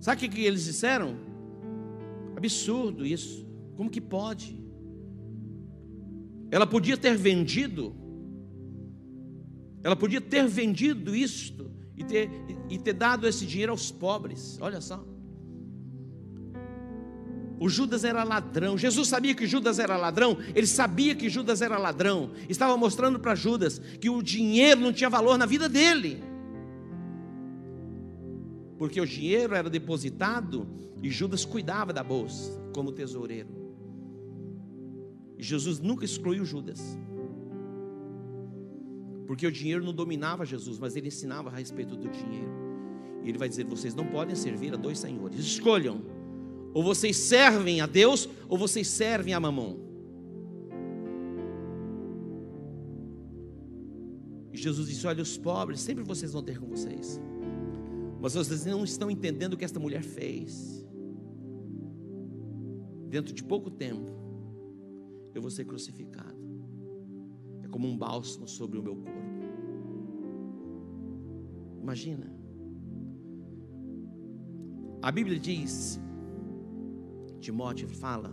Sabe 0.00 0.24
o 0.24 0.30
que 0.30 0.40
eles 0.40 0.64
disseram? 0.64 1.14
Absurdo 2.34 3.04
isso. 3.04 3.46
Como 3.76 3.90
que 3.90 4.00
pode? 4.00 4.58
Ela 6.50 6.66
podia 6.66 6.96
ter 6.96 7.14
vendido, 7.14 7.94
ela 9.84 9.94
podia 9.94 10.20
ter 10.20 10.48
vendido 10.48 11.14
isto 11.14 11.70
e 12.00 12.04
ter, 12.04 12.30
e 12.70 12.78
ter 12.78 12.94
dado 12.94 13.28
esse 13.28 13.44
dinheiro 13.44 13.72
aos 13.72 13.92
pobres. 13.92 14.58
Olha 14.58 14.80
só. 14.80 15.04
O 17.58 17.68
Judas 17.68 18.04
era 18.04 18.24
ladrão. 18.24 18.78
Jesus 18.78 19.06
sabia 19.06 19.34
que 19.34 19.46
Judas 19.46 19.78
era 19.78 19.98
ladrão. 19.98 20.38
Ele 20.54 20.66
sabia 20.66 21.14
que 21.14 21.28
Judas 21.28 21.60
era 21.60 21.76
ladrão. 21.76 22.30
Estava 22.48 22.74
mostrando 22.74 23.20
para 23.20 23.34
Judas 23.34 23.78
que 24.00 24.08
o 24.08 24.22
dinheiro 24.22 24.80
não 24.80 24.94
tinha 24.94 25.10
valor 25.10 25.36
na 25.36 25.44
vida 25.44 25.68
dele. 25.68 26.24
Porque 28.78 28.98
o 28.98 29.06
dinheiro 29.06 29.54
era 29.54 29.68
depositado 29.68 30.66
e 31.02 31.10
Judas 31.10 31.44
cuidava 31.44 31.92
da 31.92 32.02
bolsa 32.02 32.58
como 32.74 32.92
tesoureiro. 32.92 33.60
E 35.36 35.42
Jesus 35.42 35.78
nunca 35.78 36.06
excluiu 36.06 36.46
Judas. 36.46 36.98
Porque 39.30 39.46
o 39.46 39.52
dinheiro 39.52 39.84
não 39.84 39.94
dominava 39.94 40.44
Jesus, 40.44 40.76
mas 40.76 40.96
ele 40.96 41.06
ensinava 41.06 41.50
a 41.50 41.52
respeito 41.52 41.94
do 41.94 42.08
dinheiro. 42.08 42.50
E 43.22 43.28
ele 43.28 43.38
vai 43.38 43.48
dizer: 43.48 43.64
vocês 43.64 43.94
não 43.94 44.04
podem 44.04 44.34
servir 44.34 44.74
a 44.74 44.76
dois 44.76 44.98
senhores. 44.98 45.38
Escolham 45.38 46.02
ou 46.74 46.82
vocês 46.82 47.16
servem 47.16 47.80
a 47.80 47.86
Deus, 47.86 48.28
ou 48.48 48.58
vocês 48.58 48.88
servem 48.88 49.32
a 49.32 49.38
mamão. 49.38 49.78
E 54.52 54.58
Jesus 54.58 54.88
disse: 54.88 55.06
Olha, 55.06 55.22
os 55.22 55.38
pobres 55.38 55.78
sempre 55.78 56.02
vocês 56.02 56.32
vão 56.32 56.42
ter 56.42 56.58
com 56.58 56.66
vocês. 56.66 57.20
Mas 58.20 58.34
vocês 58.34 58.66
não 58.66 58.82
estão 58.82 59.08
entendendo 59.08 59.54
o 59.54 59.56
que 59.56 59.64
esta 59.64 59.78
mulher 59.78 60.02
fez. 60.02 60.84
Dentro 63.08 63.32
de 63.32 63.44
pouco 63.44 63.70
tempo, 63.70 64.10
eu 65.32 65.40
vou 65.40 65.52
ser 65.52 65.66
crucificado. 65.66 66.36
É 67.62 67.68
como 67.68 67.86
um 67.86 67.96
bálsamo 67.96 68.48
sobre 68.48 68.76
o 68.76 68.82
meu 68.82 68.96
corpo. 68.96 69.19
Imagina. 71.80 72.30
A 75.02 75.10
Bíblia 75.10 75.38
diz 75.38 75.98
Timóteo 77.40 77.88
fala 77.88 78.32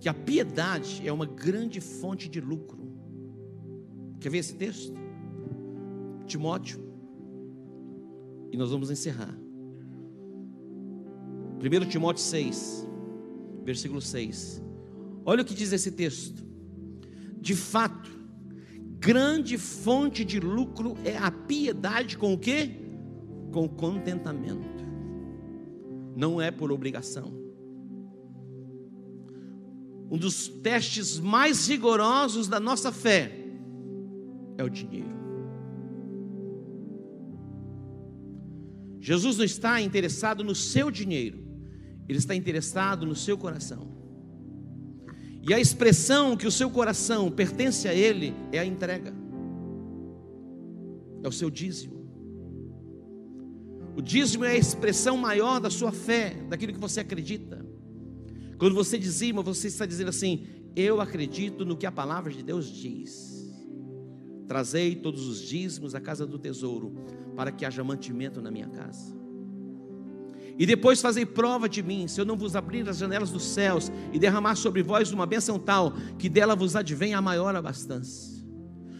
que 0.00 0.08
a 0.08 0.14
piedade 0.14 1.06
é 1.06 1.12
uma 1.12 1.26
grande 1.26 1.80
fonte 1.80 2.28
de 2.28 2.40
lucro. 2.40 2.78
Quer 4.20 4.30
ver 4.30 4.38
esse 4.38 4.54
texto? 4.54 4.92
Timóteo. 6.26 6.80
E 8.50 8.56
nós 8.56 8.70
vamos 8.70 8.90
encerrar. 8.90 9.34
1 11.60 11.88
Timóteo 11.88 12.22
6, 12.22 12.86
versículo 13.64 14.00
6. 14.00 14.62
Olha 15.24 15.42
o 15.42 15.44
que 15.44 15.54
diz 15.54 15.72
esse 15.72 15.90
texto. 15.92 16.46
De 17.40 17.54
fato, 17.54 18.17
grande 19.08 19.56
fonte 19.56 20.22
de 20.22 20.38
lucro 20.38 20.94
é 21.02 21.16
a 21.16 21.30
piedade 21.30 22.18
com 22.18 22.34
o 22.34 22.38
que? 22.38 22.78
Com 23.50 23.66
contentamento 23.66 24.68
não 26.14 26.42
é 26.42 26.50
por 26.50 26.70
obrigação. 26.70 27.32
Um 30.10 30.18
dos 30.18 30.46
testes 30.48 31.18
mais 31.18 31.66
rigorosos 31.66 32.48
da 32.48 32.60
nossa 32.60 32.92
fé 32.92 33.32
é 34.58 34.62
o 34.62 34.68
dinheiro. 34.68 35.16
Jesus 39.00 39.38
não 39.38 39.44
está 39.46 39.80
interessado 39.80 40.44
no 40.44 40.54
seu 40.54 40.90
dinheiro, 40.90 41.48
ele 42.06 42.18
está 42.18 42.34
interessado 42.34 43.06
no 43.06 43.16
seu 43.16 43.38
coração. 43.38 43.97
E 45.48 45.54
a 45.54 45.58
expressão 45.58 46.36
que 46.36 46.46
o 46.46 46.50
seu 46.50 46.68
coração 46.68 47.30
pertence 47.30 47.88
a 47.88 47.94
ele 47.94 48.34
é 48.52 48.58
a 48.58 48.66
entrega, 48.66 49.14
é 51.22 51.26
o 51.26 51.32
seu 51.32 51.48
dízimo. 51.48 52.06
O 53.96 54.02
dízimo 54.02 54.44
é 54.44 54.50
a 54.50 54.56
expressão 54.56 55.16
maior 55.16 55.58
da 55.58 55.70
sua 55.70 55.90
fé, 55.90 56.34
daquilo 56.50 56.74
que 56.74 56.78
você 56.78 57.00
acredita. 57.00 57.66
Quando 58.58 58.74
você 58.74 58.98
dizima, 58.98 59.40
você 59.40 59.68
está 59.68 59.86
dizendo 59.86 60.10
assim: 60.10 60.46
Eu 60.76 61.00
acredito 61.00 61.64
no 61.64 61.78
que 61.78 61.86
a 61.86 61.92
palavra 61.92 62.30
de 62.30 62.42
Deus 62.42 62.66
diz. 62.66 63.50
Trazei 64.46 64.96
todos 64.96 65.26
os 65.26 65.40
dízimos 65.40 65.94
à 65.94 66.00
casa 66.00 66.26
do 66.26 66.38
tesouro, 66.38 66.94
para 67.34 67.50
que 67.50 67.64
haja 67.64 67.82
mantimento 67.82 68.42
na 68.42 68.50
minha 68.50 68.68
casa. 68.68 69.17
E 70.58 70.66
depois 70.66 71.00
fazei 71.00 71.24
prova 71.24 71.68
de 71.68 71.84
mim, 71.84 72.08
se 72.08 72.20
eu 72.20 72.24
não 72.24 72.36
vos 72.36 72.56
abrir 72.56 72.88
as 72.88 72.98
janelas 72.98 73.30
dos 73.30 73.44
céus 73.44 73.92
e 74.12 74.18
derramar 74.18 74.56
sobre 74.56 74.82
vós 74.82 75.12
uma 75.12 75.24
bênção 75.24 75.56
tal, 75.56 75.94
que 76.18 76.28
dela 76.28 76.56
vos 76.56 76.74
advenha 76.74 77.18
a 77.18 77.22
maior 77.22 77.54
abastança. 77.54 78.44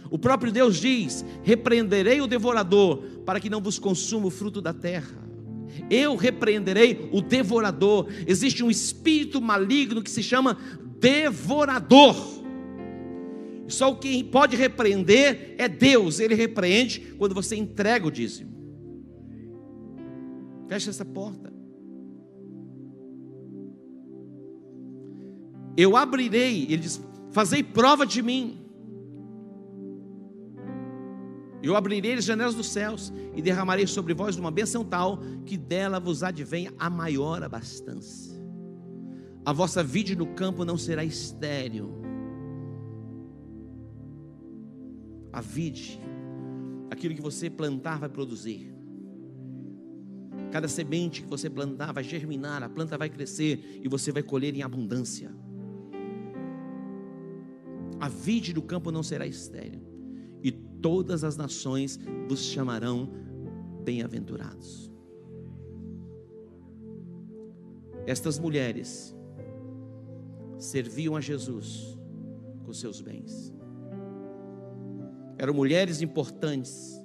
O 0.08 0.16
próprio 0.16 0.52
Deus 0.52 0.76
diz: 0.76 1.24
repreenderei 1.42 2.20
o 2.20 2.28
devorador, 2.28 3.02
para 3.26 3.40
que 3.40 3.50
não 3.50 3.60
vos 3.60 3.76
consuma 3.76 4.28
o 4.28 4.30
fruto 4.30 4.60
da 4.60 4.72
terra. 4.72 5.28
Eu 5.90 6.14
repreenderei 6.14 7.08
o 7.12 7.20
devorador. 7.20 8.08
Existe 8.26 8.62
um 8.62 8.70
espírito 8.70 9.40
maligno 9.40 10.02
que 10.02 10.10
se 10.10 10.22
chama 10.22 10.56
devorador. 11.00 12.16
Só 13.66 13.94
quem 13.94 14.24
pode 14.24 14.56
repreender 14.56 15.56
é 15.58 15.68
Deus. 15.68 16.20
Ele 16.20 16.34
repreende 16.34 17.14
quando 17.18 17.34
você 17.34 17.54
entrega 17.54 18.06
o 18.06 18.10
dízimo. 18.10 18.57
Fecha 20.68 20.90
essa 20.90 21.04
porta. 21.04 21.52
Eu 25.76 25.96
abrirei, 25.96 26.64
ele 26.64 26.78
diz: 26.78 27.00
Fazei 27.30 27.62
prova 27.62 28.06
de 28.06 28.22
mim 28.22 28.68
eu 31.62 31.74
abrirei 31.74 32.14
as 32.14 32.24
janelas 32.24 32.54
dos 32.54 32.68
céus 32.68 33.12
e 33.34 33.42
derramarei 33.42 33.86
sobre 33.86 34.14
vós 34.14 34.36
uma 34.36 34.50
bênção 34.50 34.84
tal 34.84 35.18
que 35.44 35.56
dela 35.56 35.98
vos 35.98 36.22
advenha 36.22 36.72
a 36.78 36.88
maior 36.88 37.42
abastança. 37.42 38.38
A 39.44 39.52
vossa 39.52 39.82
vide 39.82 40.14
no 40.14 40.26
campo 40.34 40.64
não 40.64 40.78
será 40.78 41.04
estéril. 41.04 41.90
A 45.32 45.40
vide, 45.40 46.00
aquilo 46.90 47.14
que 47.14 47.22
você 47.22 47.50
plantar 47.50 47.98
vai 47.98 48.08
produzir. 48.08 48.77
Cada 50.50 50.68
semente 50.68 51.22
que 51.22 51.28
você 51.28 51.50
plantar 51.50 51.92
vai 51.92 52.02
germinar, 52.02 52.62
a 52.62 52.68
planta 52.68 52.96
vai 52.96 53.10
crescer 53.10 53.80
e 53.82 53.88
você 53.88 54.10
vai 54.10 54.22
colher 54.22 54.54
em 54.54 54.62
abundância. 54.62 55.30
A 58.00 58.08
vide 58.08 58.52
do 58.52 58.62
campo 58.62 58.90
não 58.90 59.02
será 59.02 59.26
estéril. 59.26 59.86
e 60.42 60.52
todas 60.52 61.24
as 61.24 61.36
nações 61.36 61.98
vos 62.28 62.44
chamarão 62.44 63.10
bem-aventurados. 63.82 64.88
Estas 68.06 68.38
mulheres 68.38 69.14
serviam 70.56 71.16
a 71.16 71.20
Jesus 71.20 71.98
com 72.64 72.72
seus 72.72 73.00
bens. 73.00 73.52
Eram 75.36 75.54
mulheres 75.54 76.00
importantes, 76.00 76.97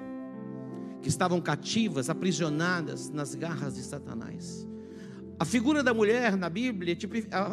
que 1.04 1.10
estavam 1.10 1.42
cativas, 1.42 2.10
aprisionadas 2.10 3.10
nas 3.10 3.36
garras 3.36 3.76
de 3.76 3.84
Satanás. 3.84 4.66
A 5.38 5.44
figura 5.44 5.84
da 5.84 5.94
mulher 5.94 6.38
na 6.38 6.50
Bíblia, 6.50 6.98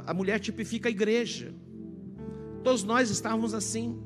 a 0.06 0.14
mulher 0.14 0.38
tipifica 0.38 0.88
a 0.88 0.90
igreja. 0.90 1.52
Todos 2.62 2.84
nós 2.84 3.10
estávamos 3.10 3.52
assim, 3.52 4.00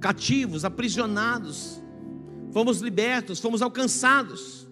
cativos, 0.00 0.64
aprisionados, 0.64 1.80
fomos 2.50 2.80
libertos, 2.80 3.38
fomos 3.38 3.62
alcançados. 3.62 4.68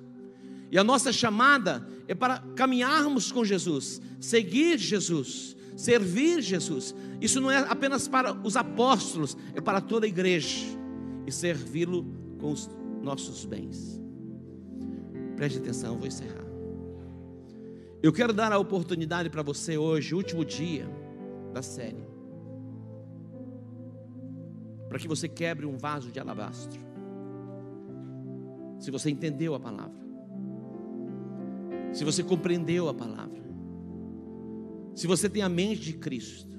E 0.69 0.77
a 0.77 0.83
nossa 0.83 1.13
chamada 1.13 1.87
é 2.09 2.15
para 2.15 2.41
caminharmos 2.57 3.31
com 3.31 3.45
Jesus, 3.45 4.03
seguir 4.19 4.77
Jesus, 4.77 5.57
servir 5.77 6.43
Jesus. 6.43 6.93
Isso 7.21 7.41
não 7.41 7.51
é 7.51 7.59
apenas 7.59 8.09
para 8.09 8.33
os 8.33 8.57
apóstolos, 8.57 9.37
é 9.55 9.61
para 9.61 9.81
toda 9.81 10.05
a 10.05 10.09
igreja 10.09 10.67
e 11.25 11.31
servi-lo 11.31 12.05
com 12.41 12.51
os 12.51 12.69
nossos 13.07 13.45
bens. 13.45 14.03
Preste 15.37 15.61
atenção, 15.61 15.97
vou 15.97 16.09
encerrar. 16.09 16.45
Eu 18.03 18.12
quero 18.12 18.33
dar 18.33 18.53
a 18.53 18.59
oportunidade 18.59 19.31
para 19.31 19.42
você 19.42 19.79
hoje, 19.79 20.14
último 20.14 20.45
dia 20.45 20.87
da 21.55 21.62
série, 21.62 22.05
para 24.88 24.99
que 24.99 25.07
você 25.07 25.29
quebre 25.29 25.64
um 25.64 25.77
vaso 25.77 26.11
de 26.11 26.19
alabastro. 26.19 26.81
Se 28.81 28.90
você 28.90 29.09
entendeu 29.09 29.55
a 29.55 29.61
palavra, 29.61 30.05
se 31.92 32.05
você 32.05 32.23
compreendeu 32.23 32.88
a 32.88 32.95
palavra, 32.95 33.42
se 34.95 35.07
você 35.07 35.29
tem 35.29 35.42
a 35.42 35.49
mente 35.49 35.81
de 35.81 35.92
Cristo, 35.95 36.57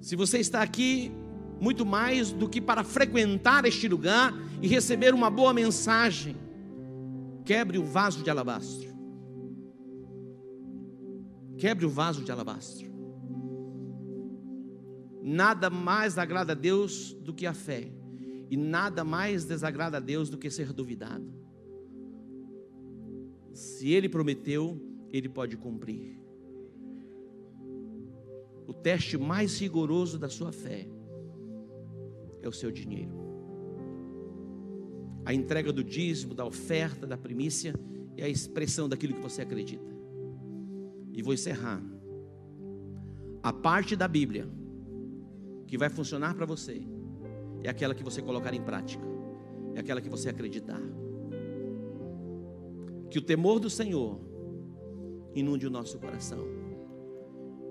se 0.00 0.14
você 0.14 0.38
está 0.38 0.62
aqui 0.62 1.10
muito 1.60 1.84
mais 1.84 2.32
do 2.32 2.48
que 2.48 2.60
para 2.60 2.84
frequentar 2.84 3.64
este 3.64 3.88
lugar 3.88 4.32
e 4.62 4.68
receber 4.68 5.14
uma 5.14 5.30
boa 5.30 5.52
mensagem, 5.52 6.36
quebre 7.44 7.78
o 7.78 7.84
vaso 7.84 8.22
de 8.22 8.30
alabastro. 8.30 8.88
Quebre 11.56 11.84
o 11.84 11.90
vaso 11.90 12.22
de 12.22 12.30
alabastro. 12.30 12.88
Nada 15.20 15.68
mais 15.68 16.16
agrada 16.16 16.52
a 16.52 16.54
Deus 16.54 17.12
do 17.12 17.34
que 17.34 17.46
a 17.46 17.52
fé, 17.52 17.92
e 18.48 18.56
nada 18.56 19.04
mais 19.04 19.44
desagrada 19.44 19.96
a 19.98 20.00
Deus 20.00 20.30
do 20.30 20.38
que 20.38 20.48
ser 20.48 20.72
duvidado. 20.72 21.34
Se 23.52 23.90
Ele 23.90 24.08
prometeu, 24.08 24.80
Ele 25.10 25.28
pode 25.28 25.56
cumprir. 25.56 26.18
O 28.66 28.72
teste 28.72 29.18
mais 29.18 29.58
rigoroso 29.60 30.18
da 30.18 30.28
sua 30.28 30.52
fé 30.52 30.88
é 32.42 32.48
o 32.48 32.52
seu 32.52 32.70
dinheiro. 32.70 33.12
A 35.24 35.34
entrega 35.34 35.72
do 35.72 35.84
dízimo, 35.84 36.34
da 36.34 36.44
oferta, 36.44 37.06
da 37.06 37.16
primícia 37.16 37.74
é 38.16 38.24
a 38.24 38.28
expressão 38.28 38.88
daquilo 38.88 39.14
que 39.14 39.20
você 39.20 39.42
acredita. 39.42 39.94
E 41.12 41.22
vou 41.22 41.34
encerrar. 41.34 41.82
A 43.42 43.52
parte 43.52 43.94
da 43.94 44.08
Bíblia 44.08 44.48
que 45.66 45.76
vai 45.76 45.90
funcionar 45.90 46.34
para 46.34 46.46
você 46.46 46.80
é 47.62 47.68
aquela 47.68 47.94
que 47.94 48.02
você 48.02 48.22
colocar 48.22 48.54
em 48.54 48.62
prática, 48.62 49.04
é 49.74 49.80
aquela 49.80 50.00
que 50.00 50.08
você 50.08 50.28
acreditar. 50.30 50.80
Que 53.10 53.18
o 53.18 53.22
temor 53.22 53.60
do 53.60 53.68
Senhor 53.68 54.20
inunde 55.34 55.66
o 55.66 55.70
nosso 55.70 55.98
coração. 55.98 56.44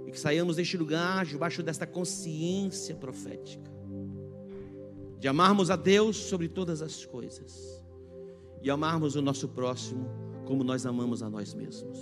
E 0.05 0.11
que 0.11 0.19
saiamos 0.19 0.55
deste 0.55 0.77
lugar 0.77 1.25
debaixo 1.25 1.63
desta 1.63 1.85
consciência 1.85 2.95
profética. 2.95 3.76
De 5.19 5.27
amarmos 5.27 5.69
a 5.71 5.75
Deus 5.75 6.15
sobre 6.15 6.47
todas 6.47 6.81
as 6.81 7.05
coisas. 7.05 7.83
E 8.61 8.69
amarmos 8.69 9.15
o 9.15 9.21
nosso 9.21 9.47
próximo 9.49 10.07
como 10.45 10.63
nós 10.63 10.85
amamos 10.85 11.21
a 11.21 11.29
nós 11.29 11.53
mesmos. 11.53 11.99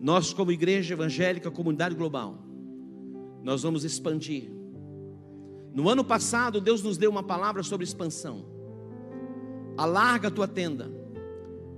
Nós, 0.00 0.32
como 0.32 0.52
igreja 0.52 0.94
evangélica, 0.94 1.50
comunidade 1.50 1.94
global, 1.94 2.38
nós 3.42 3.62
vamos 3.62 3.84
expandir. 3.84 4.50
No 5.72 5.88
ano 5.88 6.04
passado, 6.04 6.60
Deus 6.60 6.82
nos 6.82 6.96
deu 6.96 7.10
uma 7.10 7.22
palavra 7.22 7.62
sobre 7.62 7.84
expansão. 7.84 8.44
Alarga 9.76 10.28
a 10.28 10.30
tua 10.30 10.46
tenda, 10.46 10.90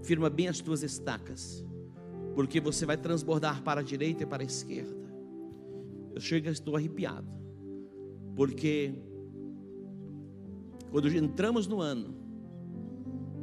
firma 0.03 0.29
bem 0.29 0.49
as 0.49 0.61
tuas 0.61 0.83
estacas, 0.83 1.64
porque 2.35 2.61
você 2.61 2.85
vai 2.85 2.96
transbordar 2.96 3.62
para 3.62 3.81
a 3.81 3.85
direita 3.85 4.23
e 4.23 4.27
para 4.27 4.42
a 4.42 4.46
esquerda. 4.46 5.09
Eu 6.14 6.20
chego 6.20 6.49
e 6.49 6.51
estou 6.51 6.77
arrepiado, 6.77 7.29
porque 8.35 8.94
quando 10.90 11.09
entramos 11.09 11.66
no 11.66 11.81
ano, 11.81 12.14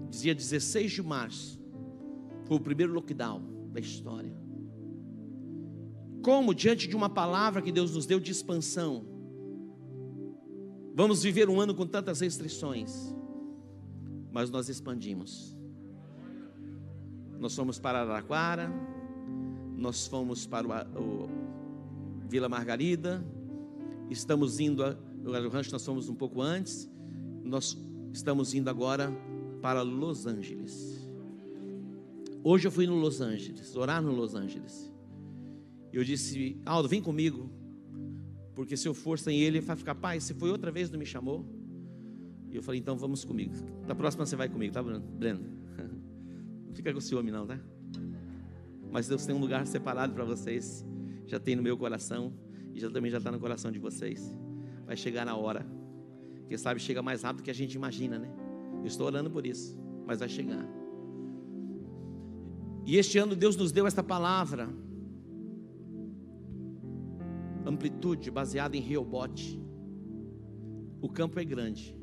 dizia 0.10 0.36
16 0.36 0.92
de 0.92 1.04
março, 1.04 1.62
foi 2.46 2.58
o 2.58 2.60
primeiro 2.60 2.94
lockdown 2.94 3.42
da 3.72 3.80
história. 3.80 4.36
Como 6.22 6.54
diante 6.54 6.88
de 6.88 6.96
uma 6.96 7.10
palavra 7.10 7.62
que 7.62 7.72
Deus 7.72 7.94
nos 7.94 8.06
deu 8.06 8.20
de 8.20 8.32
expansão, 8.32 9.06
vamos 10.94 11.24
viver 11.24 11.50
um 11.50 11.62
ano 11.62 11.74
com 11.74 11.86
tantas 11.86 12.20
restrições, 12.20 13.16
mas 14.32 14.50
nós 14.50 14.68
expandimos. 14.68 15.56
Nós 17.40 17.56
fomos 17.56 17.80
para 17.80 18.02
Araraquara, 18.02 18.70
nós 19.76 20.08
fomos 20.08 20.46
para 20.46 20.68
o, 21.00 21.26
o 21.26 21.30
Vila 22.28 22.50
Margarida, 22.50 23.24
estamos 24.10 24.60
indo, 24.60 24.84
a, 24.84 24.98
o 25.24 25.50
rancho 25.50 25.72
nós 25.72 25.86
fomos 25.86 26.10
um 26.10 26.16
pouco 26.16 26.42
antes, 26.42 26.90
nós 27.48 27.78
estamos 28.14 28.54
indo 28.54 28.70
agora 28.70 29.12
para 29.62 29.82
Los 29.82 30.26
Angeles. 30.26 31.08
Hoje 32.44 32.68
eu 32.68 32.72
fui 32.72 32.86
no 32.86 32.96
Los 32.96 33.22
Angeles, 33.22 33.76
orar 33.76 34.02
no 34.02 34.12
Los 34.12 34.36
Angeles. 34.36 34.92
Eu 35.92 36.04
disse, 36.04 36.62
Aldo, 36.66 36.88
vem 36.88 37.02
comigo, 37.02 37.50
porque 38.54 38.78
se 38.78 38.88
eu 38.88 38.94
for 38.94 39.18
sem 39.18 39.40
ele, 39.40 39.62
vai 39.62 39.76
ficar, 39.76 39.96
pai, 39.96 40.20
você 40.20 40.34
foi 40.34 40.50
outra 40.50 40.72
vez, 40.72 40.90
não 40.90 41.00
me 41.00 41.06
chamou? 41.06 41.46
E 42.50 42.56
eu 42.56 42.64
falei, 42.64 42.80
então 42.80 42.98
vamos 42.98 43.26
comigo. 43.26 43.54
Da 43.86 43.96
próxima 43.96 44.26
você 44.26 44.36
vai 44.36 44.50
comigo, 44.50 44.74
tá, 44.74 44.82
Breno? 44.82 45.00
Breno. 45.00 45.46
Fica 46.74 46.94
com 46.94 47.02
ciúme 47.02 47.32
não, 47.32 47.46
tá? 47.46 47.60
Mas 48.92 49.08
Deus 49.08 49.26
tem 49.26 49.36
um 49.36 49.40
lugar 49.40 49.66
separado 49.68 50.14
para 50.14 50.24
vocês. 50.24 50.86
Já 51.26 51.40
tem 51.40 51.56
no 51.56 51.62
meu 51.62 51.78
coração 51.78 52.34
e 52.74 52.80
já 52.80 52.90
também 52.90 53.12
já 53.12 53.18
está 53.18 53.32
no 53.32 53.40
coração 53.40 53.72
de 53.72 53.80
vocês. 53.80 54.34
Vai 54.86 54.96
chegar 54.96 55.26
na 55.26 55.36
hora. 55.36 55.66
Quem 56.48 56.58
sabe 56.58 56.80
chega 56.80 57.02
mais 57.02 57.24
rápido 57.24 57.42
do 57.42 57.44
que 57.44 57.52
a 57.52 57.54
gente 57.54 57.74
imagina, 57.76 58.18
né? 58.18 58.30
Eu 58.80 58.88
estou 58.88 59.06
orando 59.06 59.30
por 59.30 59.46
isso, 59.46 59.78
mas 60.06 60.20
vai 60.20 60.30
chegar. 60.30 60.66
E 62.86 62.96
este 62.96 63.18
ano 63.18 63.36
Deus 63.36 63.56
nos 63.56 63.72
deu 63.72 63.86
esta 63.86 64.04
palavra. 64.04 64.70
Amplitude 67.66 68.32
baseada 68.32 68.78
em 68.78 68.82
Reobote. 68.82 69.60
O 71.02 71.10
campo 71.10 71.40
é 71.40 71.44
grande. 71.44 71.96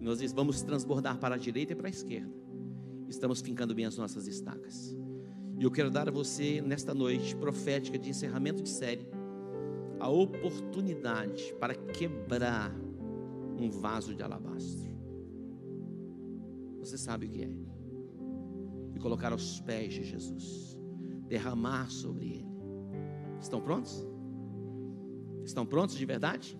Nós 0.00 0.20
vamos 0.32 0.62
transbordar 0.62 1.18
para 1.18 1.34
a 1.34 1.38
direita 1.38 1.72
e 1.72 1.76
para 1.76 1.88
a 1.88 1.90
esquerda 1.90 2.46
estamos 3.08 3.40
fincando 3.40 3.74
bem 3.74 3.84
as 3.84 3.96
nossas 3.96 4.26
estacas. 4.26 4.96
E 5.58 5.64
eu 5.64 5.70
quero 5.70 5.90
dar 5.90 6.08
a 6.08 6.12
você, 6.12 6.60
nesta 6.60 6.94
noite 6.94 7.34
profética 7.36 7.98
de 7.98 8.10
encerramento 8.10 8.62
de 8.62 8.68
série, 8.68 9.06
a 9.98 10.08
oportunidade 10.08 11.54
para 11.58 11.74
quebrar 11.74 12.74
um 13.56 13.70
vaso 13.70 14.14
de 14.14 14.22
alabastro. 14.22 14.90
Você 16.78 16.96
sabe 16.96 17.26
o 17.26 17.28
que 17.28 17.42
é? 17.42 17.50
E 18.94 18.98
colocar 18.98 19.32
aos 19.32 19.60
pés 19.60 19.94
de 19.94 20.04
Jesus, 20.04 20.78
derramar 21.26 21.90
sobre 21.90 22.26
ele. 22.26 22.56
Estão 23.40 23.60
prontos? 23.60 24.06
Estão 25.44 25.66
prontos 25.66 25.96
de 25.96 26.04
verdade? 26.04 26.58